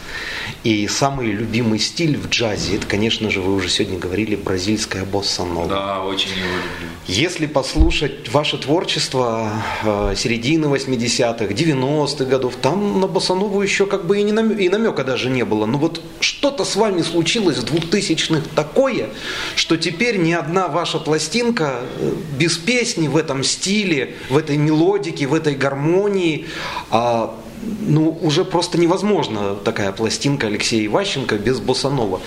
И 0.62 0.86
самый 0.88 1.26
любимый 1.26 1.78
стиль 1.78 2.16
в 2.16 2.28
джазе, 2.28 2.76
это, 2.76 2.86
конечно 2.86 3.30
же, 3.30 3.40
вы 3.40 3.54
уже 3.54 3.68
сегодня 3.68 3.98
говорили, 3.98 4.36
бразильская 4.36 5.04
босса-нова. 5.04 5.68
Да, 5.68 6.02
очень 6.04 6.30
его 6.30 6.46
люблю. 6.46 6.88
Если 7.06 7.46
послушать 7.46 8.30
ваше 8.30 8.58
творчество 8.58 9.50
э, 9.82 10.14
середины 10.16 10.66
80-х, 10.66 11.46
90-х 11.46 12.24
годов, 12.24 12.56
там 12.60 13.00
на 13.00 13.06
Босанову 13.06 13.60
еще 13.62 13.86
как 13.86 14.06
бы 14.06 14.20
и, 14.20 14.22
не 14.22 14.32
намё- 14.32 14.58
и 14.58 14.68
намека 14.68 15.04
даже 15.04 15.30
не 15.30 15.44
было. 15.44 15.66
Но 15.66 15.78
вот 15.78 16.00
что-то 16.24 16.64
с 16.64 16.74
вами 16.74 17.02
случилось 17.02 17.58
в 17.58 17.64
2000-х 17.64 18.48
такое, 18.54 19.10
что 19.56 19.76
теперь 19.76 20.16
ни 20.16 20.32
одна 20.32 20.68
ваша 20.68 20.98
пластинка 20.98 21.80
э, 21.98 22.12
без 22.38 22.56
песни 22.56 23.08
в 23.08 23.16
этом 23.16 23.44
стиле, 23.44 24.14
в 24.30 24.36
этой 24.36 24.56
мелодике, 24.56 25.26
в 25.26 25.34
этой 25.34 25.54
гармонии, 25.54 26.46
а, 26.90 27.38
ну, 27.80 28.18
уже 28.22 28.44
просто 28.44 28.78
невозможно 28.78 29.54
такая 29.54 29.92
пластинка 29.92 30.46
Алексея 30.46 30.86
Иващенко 30.86 31.36
без 31.36 31.60
Босанова. 31.60 32.20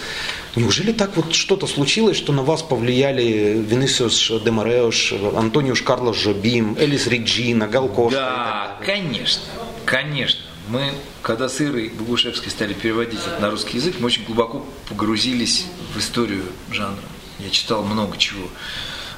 Неужели 0.55 0.91
так 0.91 1.15
вот 1.15 1.33
что-то 1.33 1.67
случилось, 1.67 2.17
что 2.17 2.33
на 2.33 2.43
вас 2.43 2.61
повлияли 2.61 3.63
Венисиус 3.67 4.31
де 4.43 4.51
Мореуш, 4.51 5.13
Антониуш 5.35 5.81
Карлос 5.81 6.17
Жобим, 6.17 6.75
Элис 6.79 7.07
Реджина, 7.07 7.67
Гал 7.67 7.89
Коста 7.89 8.09
и 8.09 8.11
Да, 8.11 8.77
конечно, 8.85 9.43
конечно. 9.85 10.46
Мы, 10.67 10.93
когда 11.21 11.47
с 11.47 11.61
Ирой 11.61 11.89
Богушевской 11.89 12.51
стали 12.51 12.73
переводить 12.73 13.21
это 13.25 13.39
на 13.39 13.49
русский 13.49 13.77
язык, 13.77 13.95
мы 13.99 14.07
очень 14.07 14.25
глубоко 14.25 14.65
погрузились 14.89 15.65
в 15.93 15.99
историю 15.99 16.43
жанра. 16.71 17.03
Я 17.39 17.49
читал 17.49 17.85
много 17.85 18.17
чего 18.17 18.49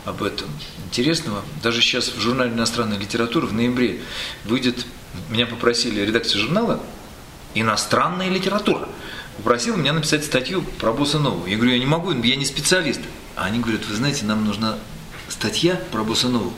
об 0.06 0.22
этом 0.22 0.48
интересного. 0.86 1.44
Даже 1.64 1.82
сейчас 1.82 2.10
в 2.10 2.20
журнале 2.20 2.52
иностранной 2.52 3.00
литературы 3.00 3.48
в 3.48 3.54
ноябре 3.54 4.00
выйдет, 4.46 4.86
меня 5.30 5.48
попросили 5.48 6.02
редакция 6.02 6.40
журнала 6.40 6.84
«Иностранная 7.56 8.30
литература». 8.30 8.88
Попросила 9.38 9.76
меня 9.76 9.94
написать 9.94 10.26
статью 10.26 10.62
про 10.80 10.94
Босанову. 10.94 11.48
Я 11.48 11.56
говорю, 11.56 11.72
я 11.72 11.80
не 11.80 11.86
могу, 11.86 12.12
я 12.12 12.36
не 12.36 12.46
специалист. 12.46 13.00
А 13.36 13.46
они 13.46 13.60
говорят, 13.60 13.88
вы 13.88 13.96
знаете, 13.96 14.26
нам 14.26 14.46
нужна 14.46 14.78
статья 15.30 15.82
про 15.92 16.04
Босанову, 16.04 16.54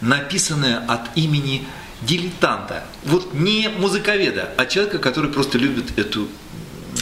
написанная 0.00 0.78
от 0.86 1.14
имени 1.16 1.66
дилетанта. 2.06 2.84
Вот 3.04 3.34
не 3.34 3.68
музыковеда, 3.68 4.50
а 4.56 4.66
человека, 4.66 4.98
который 4.98 5.30
просто 5.30 5.58
любит 5.58 5.98
эту 5.98 6.28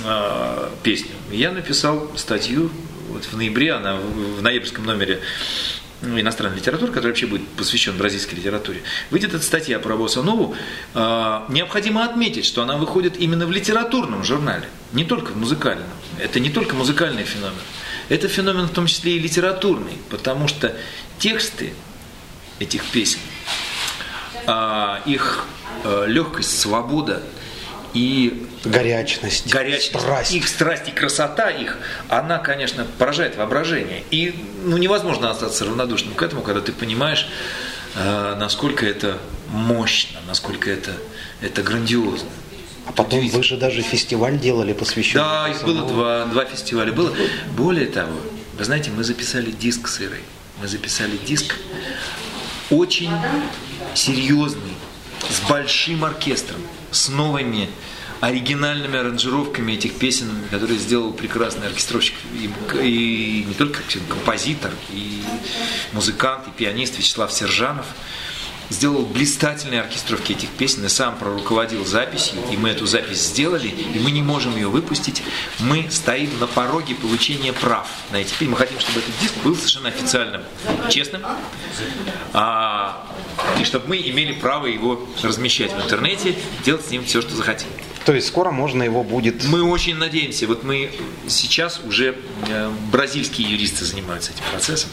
а, 0.04 0.72
песню. 0.82 1.12
Я 1.30 1.52
написал 1.52 2.10
статью 2.16 2.70
вот 3.08 3.24
в 3.24 3.36
ноябре, 3.36 3.72
она 3.72 3.96
в, 3.96 4.38
в 4.38 4.42
ноябрьском 4.42 4.84
номере 4.84 5.20
ну, 6.02 6.18
иностранной 6.18 6.56
литературы, 6.56 6.92
который 6.92 7.08
вообще 7.08 7.26
будет 7.26 7.46
посвящен 7.48 7.96
бразильской 7.96 8.36
литературе, 8.36 8.82
выйдет 9.10 9.34
эта 9.34 9.44
статья 9.44 9.78
про 9.78 9.96
Босанову. 9.96 10.54
А, 10.94 11.46
необходимо 11.48 12.04
отметить, 12.04 12.44
что 12.44 12.62
она 12.62 12.76
выходит 12.76 13.18
именно 13.18 13.46
в 13.46 13.52
литературном 13.52 14.24
журнале, 14.24 14.68
не 14.92 15.04
только 15.04 15.30
в 15.30 15.36
музыкальном. 15.36 15.86
Это 16.18 16.40
не 16.40 16.50
только 16.50 16.74
музыкальный 16.74 17.24
феномен. 17.24 17.54
Это 18.08 18.28
феномен 18.28 18.66
в 18.66 18.72
том 18.72 18.86
числе 18.86 19.16
и 19.16 19.18
литературный, 19.18 19.94
потому 20.10 20.48
что 20.48 20.76
тексты 21.18 21.72
этих 22.58 22.84
песен, 22.86 23.20
их 25.06 25.46
а, 25.84 26.04
легкость, 26.06 26.60
свобода 26.60 27.22
и 27.94 28.46
Горячность, 28.64 29.52
горячность, 29.52 30.00
страсть. 30.00 30.32
их 30.32 30.48
страсть 30.48 30.88
и 30.88 30.92
красота 30.92 31.50
их, 31.50 31.78
она, 32.08 32.38
конечно, 32.38 32.86
поражает 32.98 33.36
воображение. 33.36 34.04
И 34.10 34.34
ну, 34.64 34.76
невозможно 34.76 35.30
остаться 35.30 35.64
равнодушным 35.64 36.14
к 36.14 36.22
этому, 36.22 36.42
когда 36.42 36.60
ты 36.60 36.72
понимаешь, 36.72 37.28
э, 37.96 38.36
насколько 38.38 38.86
это 38.86 39.18
мощно, 39.48 40.20
насколько 40.28 40.70
это, 40.70 40.92
это 41.40 41.62
грандиозно. 41.62 42.30
А 42.86 42.92
потом 42.92 43.26
вы 43.28 43.42
же 43.42 43.56
даже 43.56 43.82
фестиваль 43.82 44.38
делали, 44.38 44.72
посвященный 44.72 45.24
Да, 45.24 45.48
их 45.48 45.62
было 45.64 45.86
два, 45.86 46.24
два 46.26 46.44
фестиваля. 46.44 46.92
Было. 46.92 47.12
Более 47.56 47.86
того, 47.86 48.16
вы 48.56 48.64
знаете, 48.64 48.90
мы 48.90 49.04
записали 49.04 49.50
диск 49.50 49.88
с 49.88 50.00
Ирой. 50.00 50.20
Мы 50.60 50.68
записали 50.68 51.16
диск 51.16 51.56
очень 52.70 53.10
серьезный, 53.94 54.74
с 55.28 55.48
большим 55.48 56.04
оркестром, 56.04 56.60
с 56.90 57.08
новыми 57.08 57.68
оригинальными 58.20 58.98
аранжировками 58.98 59.72
этих 59.72 59.98
песен, 59.98 60.28
которые 60.50 60.78
сделал 60.78 61.12
прекрасный 61.12 61.66
оркестровщик. 61.66 62.14
И, 62.34 62.50
и 62.80 63.44
не 63.48 63.54
только 63.54 63.80
композитор, 64.08 64.70
и 64.90 65.22
музыкант, 65.92 66.46
и 66.46 66.50
пианист 66.50 66.98
Вячеслав 66.98 67.32
Сержанов 67.32 67.86
сделал 68.70 69.04
блистательные 69.04 69.80
оркестровки 69.80 70.32
этих 70.32 70.48
песен 70.50 70.84
и 70.84 70.88
сам 70.88 71.16
проруководил 71.16 71.84
записью, 71.84 72.38
и 72.50 72.56
мы 72.56 72.70
эту 72.70 72.86
запись 72.86 73.26
сделали, 73.28 73.68
и 73.68 73.98
мы 73.98 74.10
не 74.10 74.22
можем 74.22 74.56
ее 74.56 74.68
выпустить. 74.68 75.22
Мы 75.60 75.88
стоим 75.90 76.30
на 76.40 76.46
пороге 76.46 76.94
получения 76.94 77.52
прав 77.52 77.88
на 78.10 78.16
эти 78.16 78.30
песни. 78.30 78.48
Мы 78.48 78.56
хотим, 78.56 78.78
чтобы 78.80 79.00
этот 79.00 79.18
диск 79.20 79.34
был 79.44 79.54
совершенно 79.54 79.88
официальным, 79.88 80.42
честным, 80.88 81.22
а, 82.32 83.06
и 83.60 83.64
чтобы 83.64 83.88
мы 83.88 83.96
имели 83.98 84.32
право 84.32 84.66
его 84.66 85.08
размещать 85.22 85.72
в 85.72 85.82
интернете, 85.82 86.34
делать 86.64 86.84
с 86.84 86.90
ним 86.90 87.04
все, 87.04 87.20
что 87.20 87.34
захотим. 87.34 87.68
То 88.04 88.14
есть 88.14 88.26
скоро 88.26 88.50
можно 88.50 88.82
его 88.82 89.04
будет... 89.04 89.44
Мы 89.44 89.62
очень 89.62 89.96
надеемся, 89.96 90.46
вот 90.46 90.64
мы 90.64 90.90
сейчас 91.28 91.80
уже 91.84 92.16
э, 92.48 92.70
бразильские 92.90 93.48
юристы 93.48 93.84
занимаются 93.84 94.32
этим 94.32 94.42
процессом. 94.50 94.90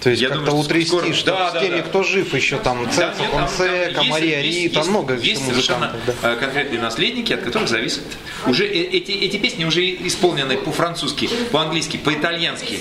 То 0.00 0.10
есть 0.10 0.22
Я 0.22 0.28
как-то 0.28 0.52
утрясти, 0.52 0.88
скоро- 0.88 1.12
что 1.12 1.32
Да, 1.32 1.50
с 1.50 1.52
да, 1.54 1.60
теми, 1.60 1.76
да. 1.78 1.82
кто 1.82 2.02
жив 2.02 2.32
еще 2.34 2.58
там, 2.58 2.84
Да, 2.84 2.90
Цеца, 2.90 3.14
нет, 3.22 3.30
там- 3.30 3.40
там 3.40 3.48
Фонсека, 3.48 4.00
есть- 4.00 4.10
Мария 4.10 4.40
есть- 4.42 4.58
Рита, 4.58 4.78
есть- 4.78 4.90
много 4.90 5.14
Есть 5.16 5.46
совершенно 5.46 5.86
музыкантов. 5.86 6.14
да. 6.22 6.32
э, 6.32 6.36
конкретные 6.36 6.80
наследники, 6.80 7.32
от 7.32 7.40
которых 7.42 7.68
зависит. 7.68 8.02
Уже 8.46 8.66
э- 8.66 8.68
эти, 8.90 9.10
эти 9.12 9.36
песни 9.38 9.64
уже 9.64 9.82
исполнены 10.06 10.58
по-французски, 10.58 11.28
по-английски, 11.50 11.96
по-итальянски, 11.96 12.78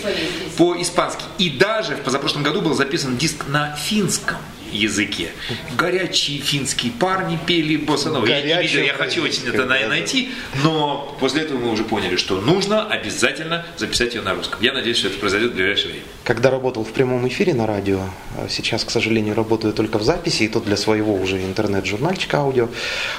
по-испански. 0.57 1.23
И 1.37 1.49
даже 1.49 1.95
в 1.95 2.01
позапрошлом 2.01 2.43
году 2.43 2.61
был 2.61 2.73
записан 2.73 3.17
диск 3.17 3.47
на 3.47 3.75
финском 3.75 4.37
языке. 4.76 5.30
Горячие 5.77 6.39
финские 6.39 6.91
парни 6.91 7.39
пели 7.45 7.77
боссанову. 7.77 8.26
Я 8.26 8.41
не 8.41 8.61
видел, 8.61 8.81
я 8.81 8.93
хочу 8.93 9.23
очень 9.23 9.47
это 9.47 9.65
найти, 9.65 10.30
но 10.64 11.15
после 11.19 11.41
этого 11.43 11.57
мы 11.60 11.72
уже 11.72 11.84
поняли, 11.84 12.15
что 12.15 12.41
нужно 12.41 12.85
обязательно 12.88 13.65
записать 13.77 14.15
ее 14.15 14.22
на 14.22 14.34
русском. 14.34 14.61
Я 14.61 14.73
надеюсь, 14.73 14.97
что 14.97 15.07
это 15.07 15.18
произойдет 15.18 15.52
в 15.52 15.56
ближайшее 15.56 15.91
время. 15.91 16.06
Когда 16.23 16.49
работал 16.49 16.84
в 16.84 16.91
прямом 16.91 17.27
эфире 17.27 17.53
на 17.53 17.68
радио, 17.68 17.99
а 18.38 18.47
сейчас, 18.49 18.84
к 18.84 18.89
сожалению, 18.89 19.35
работаю 19.35 19.73
только 19.73 19.97
в 19.99 20.03
записи, 20.03 20.43
и 20.43 20.47
то 20.47 20.60
для 20.60 20.77
своего 20.77 21.14
уже 21.15 21.41
интернет-журнальчика 21.43 22.39
аудио, 22.39 22.69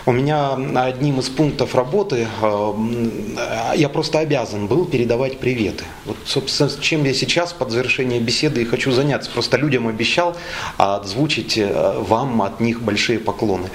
у 0.06 0.12
меня 0.12 0.54
одним 0.82 1.20
из 1.20 1.28
пунктов 1.28 1.74
работы 1.74 2.26
м, 2.42 3.38
я 3.76 3.88
просто 3.88 4.18
обязан 4.18 4.66
был 4.66 4.84
передавать 4.84 5.38
приветы. 5.38 5.84
Вот, 6.04 6.16
собственно, 6.24 6.70
чем 6.80 7.04
я 7.04 7.14
сейчас 7.14 7.52
под 7.52 7.70
завершение 7.70 8.20
беседы 8.20 8.62
и 8.62 8.64
хочу 8.64 8.90
заняться. 8.90 9.30
Просто 9.30 9.56
людям 9.56 9.88
обещал 9.88 10.36
озвучить 10.76 11.45
э, 11.56 11.98
вам 12.00 12.42
от 12.42 12.60
них 12.60 12.82
большие 12.82 13.18
поклоны. 13.18 13.68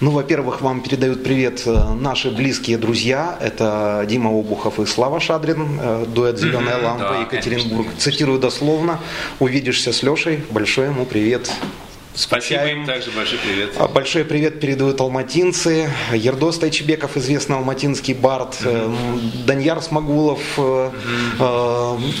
Ну, 0.00 0.10
во-первых, 0.10 0.60
вам 0.60 0.80
передают 0.80 1.24
привет 1.24 1.62
э, 1.66 1.94
наши 1.94 2.30
близкие 2.30 2.78
друзья. 2.78 3.38
Это 3.40 4.04
Дима 4.08 4.30
Обухов 4.30 4.78
и 4.78 4.86
Слава 4.86 5.20
Шадрин, 5.20 5.80
э, 5.80 6.04
дуэт 6.06 6.38
«Зеленая 6.38 6.82
лампа» 6.82 7.20
Екатеринбург. 7.22 7.88
Цитирую 7.98 8.38
дословно. 8.38 9.00
Увидишься 9.40 9.92
с 9.92 10.02
Лешей. 10.02 10.44
Большой 10.50 10.86
ему 10.86 11.04
привет. 11.06 11.50
Спасибо 12.16 12.64
им 12.66 12.86
также 12.86 13.10
большой 13.10 13.38
привет. 13.38 13.74
А 13.76 13.88
Большой 13.88 14.24
привет 14.24 14.58
передают 14.58 14.98
алматинцы. 15.02 15.90
Ердос 16.14 16.58
Тайчебеков, 16.58 17.18
известный 17.18 17.56
алматинский 17.56 18.14
бард. 18.14 18.56
э, 18.64 18.90
Даньяр 19.46 19.82
Смогулов. 19.82 20.40
э, 20.56 20.90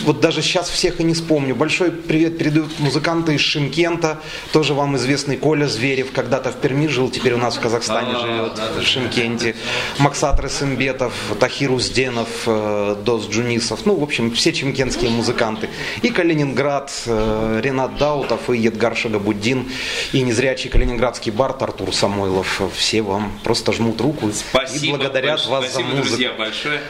Вот 0.04 0.20
даже 0.20 0.42
сейчас 0.42 0.68
всех 0.68 1.00
и 1.00 1.02
не 1.02 1.14
вспомню. 1.14 1.54
Большой 1.54 1.90
привет 1.92 2.36
передают 2.36 2.78
музыканты 2.78 3.34
из 3.36 3.40
Шимкента. 3.40 4.18
Тоже 4.52 4.74
вам 4.74 4.96
известный 4.96 5.38
Коля 5.38 5.66
Зверев. 5.66 6.12
Когда-то 6.12 6.52
в 6.52 6.56
Перми 6.56 6.88
жил, 6.88 7.08
теперь 7.10 7.32
у 7.32 7.38
нас 7.38 7.56
в 7.56 7.60
Казахстане 7.60 8.12
А, 8.16 8.20
живет. 8.20 8.52
В. 8.78 8.86
Шимкенте. 8.86 9.56
Максат 9.98 10.38
Рысымбетов, 10.40 11.14
Тахир 11.40 11.72
Узденов, 11.72 12.28
Дос 12.44 13.28
Джунисов. 13.30 13.86
Ну, 13.86 13.94
в 13.96 14.02
общем, 14.02 14.30
все 14.32 14.52
чемкентские 14.52 15.08
музыканты. 15.10 15.70
И 16.02 16.10
Калининград, 16.10 16.92
Ренат 17.06 17.96
Даутов 17.96 18.50
и 18.50 18.58
Едгар 18.58 18.94
Шагабуддин. 18.94 19.66
И 20.12 20.22
незрячий 20.22 20.70
калининградский 20.70 21.32
бард 21.32 21.62
Артур 21.62 21.94
Самойлов. 21.94 22.62
Все 22.74 23.02
вам 23.02 23.38
просто 23.44 23.72
жмут 23.72 24.00
руку 24.00 24.30
Спасибо, 24.32 24.86
и 24.86 24.90
благодарят 24.98 25.40
больш- 25.40 25.48
вас 25.50 25.64
спасибо, 25.70 25.88
за 25.90 25.96
музыку. 25.96 26.08
друзья, 26.08 26.32
большое. 26.32 26.80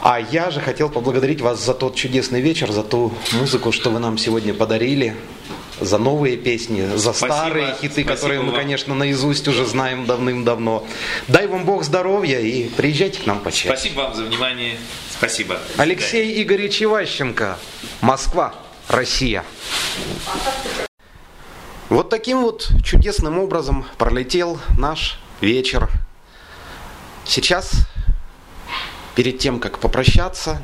А 0.00 0.20
я 0.20 0.50
же 0.50 0.60
хотел 0.60 0.88
поблагодарить 0.88 1.40
вас 1.40 1.64
за 1.64 1.74
тот 1.74 1.94
чудесный 1.94 2.40
вечер, 2.40 2.70
за 2.72 2.82
ту 2.82 3.12
музыку, 3.32 3.72
что 3.72 3.90
вы 3.90 3.98
нам 4.00 4.18
сегодня 4.18 4.52
подарили, 4.54 5.16
за 5.80 5.98
новые 5.98 6.36
песни, 6.36 6.82
за 6.96 7.12
Спасибо, 7.12 7.32
старые 7.34 7.76
хиты, 7.80 8.04
которые 8.04 8.40
мы, 8.40 8.50
вам. 8.52 8.56
конечно, 8.60 8.94
наизусть 8.94 9.48
уже 9.48 9.64
знаем 9.66 10.06
давным-давно. 10.06 10.86
Дай 11.28 11.46
вам 11.46 11.64
Бог 11.64 11.82
здоровья 11.84 12.38
и 12.40 12.68
приезжайте 12.68 13.20
к 13.20 13.26
нам 13.26 13.40
почаще. 13.40 13.68
Спасибо 13.68 14.00
вам 14.02 14.14
за 14.14 14.22
внимание. 14.24 14.76
Спасибо. 15.10 15.58
Алексей 15.76 16.42
Игоревич 16.42 16.82
Иващенко, 16.82 17.58
Москва, 18.00 18.54
Россия. 18.88 19.44
Вот 21.92 22.08
таким 22.08 22.40
вот 22.40 22.70
чудесным 22.82 23.38
образом 23.38 23.84
пролетел 23.98 24.58
наш 24.78 25.18
вечер. 25.42 25.90
Сейчас, 27.26 27.86
перед 29.14 29.38
тем, 29.38 29.60
как 29.60 29.78
попрощаться, 29.78 30.62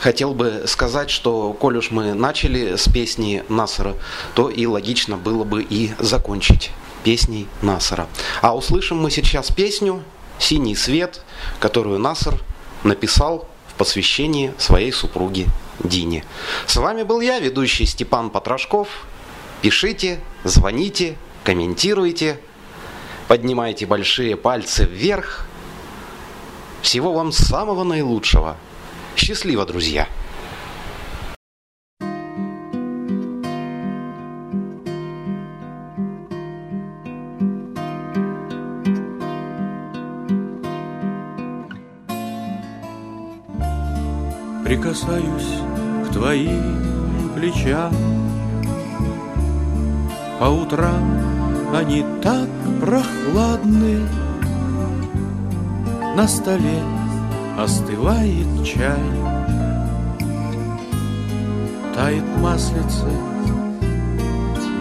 хотел 0.00 0.34
бы 0.34 0.64
сказать, 0.66 1.10
что 1.10 1.52
коль 1.52 1.76
уж 1.76 1.92
мы 1.92 2.12
начали 2.14 2.74
с 2.74 2.88
песни 2.88 3.44
Насара, 3.48 3.94
то 4.34 4.50
и 4.50 4.66
логично 4.66 5.16
было 5.16 5.44
бы 5.44 5.62
и 5.62 5.92
закончить 6.00 6.72
песней 7.04 7.46
Насара. 7.62 8.08
А 8.42 8.56
услышим 8.56 9.00
мы 9.00 9.12
сейчас 9.12 9.52
песню 9.52 10.02
«Синий 10.40 10.74
свет», 10.74 11.22
которую 11.60 12.00
Насар 12.00 12.34
написал 12.82 13.48
в 13.68 13.74
посвящении 13.74 14.52
своей 14.58 14.90
супруги 14.90 15.46
Дине. 15.84 16.24
С 16.66 16.74
вами 16.74 17.04
был 17.04 17.20
я, 17.20 17.38
ведущий 17.38 17.86
Степан 17.86 18.28
Потрошков. 18.28 18.88
Пишите, 19.64 20.20
звоните, 20.44 21.16
комментируйте, 21.42 22.38
поднимайте 23.28 23.86
большие 23.86 24.36
пальцы 24.36 24.84
вверх. 24.84 25.46
Всего 26.82 27.14
вам 27.14 27.32
самого 27.32 27.82
наилучшего. 27.82 28.58
Счастливо, 29.16 29.64
друзья! 29.64 30.06
Прикасаюсь 44.62 45.58
к 46.06 46.12
твоим 46.12 47.30
плечам 47.34 48.23
По 50.44 50.48
утрам 50.48 51.72
они 51.74 52.04
так 52.22 52.50
прохладны 52.78 54.00
На 56.14 56.28
столе 56.28 56.82
остывает 57.58 58.62
чай 58.62 59.00
Тает 61.94 62.24
маслице, 62.42 63.08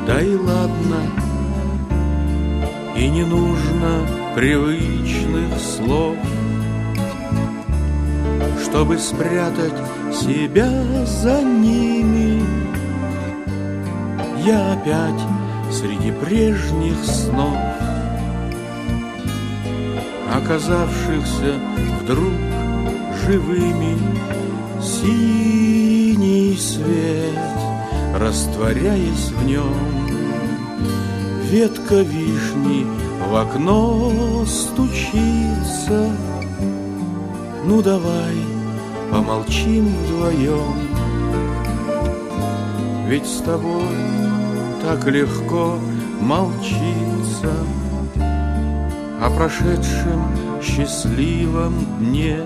да 0.05 0.19
и 0.19 0.35
ладно 0.35 0.99
И 2.97 3.07
не 3.07 3.23
нужно 3.23 4.05
привычных 4.35 5.57
слов 5.61 6.17
чтобы 8.65 8.97
спрятать 8.97 9.73
себя 10.11 10.67
за 11.05 11.43
ними. 11.43 12.43
Я 14.43 14.73
опять 14.73 15.21
среди 15.73 16.11
прежних 16.11 17.03
снов, 17.03 17.57
оказавшихся 20.31 21.55
вдруг 22.01 22.33
живыми, 23.25 23.97
синий 24.81 26.55
свет, 26.57 27.39
растворяясь 28.15 29.31
в 29.31 29.45
нем, 29.45 29.73
ветка 31.49 32.01
вишни 32.01 32.85
в 33.29 33.35
окно 33.35 34.45
стучится. 34.45 36.15
Ну 37.65 37.81
давай, 37.81 38.35
помолчим 39.09 39.87
вдвоем 39.87 40.75
Ведь 43.07 43.25
с 43.25 43.37
тобой 43.37 44.12
так 44.83 45.07
легко 45.07 45.79
молчиться 46.19 47.53
О 49.21 49.29
прошедшем 49.35 50.27
счастливом 50.61 51.73
дне 51.99 52.41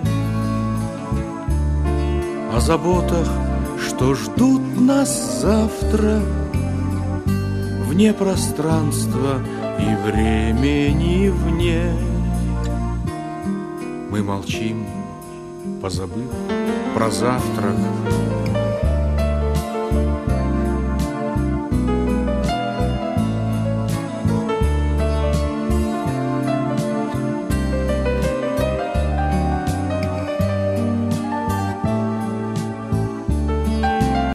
О 2.54 2.60
заботах, 2.60 3.28
что 3.84 4.14
ждут 4.14 4.62
нас 4.80 5.42
завтра 5.42 6.22
Вне 7.88 8.14
пространства 8.14 9.42
и 9.80 10.10
времени 10.10 11.30
вне. 11.30 11.92
Мы 14.12 14.22
молчим, 14.22 14.86
позабыв 15.82 16.30
про 16.94 17.10
завтрак 17.10 17.76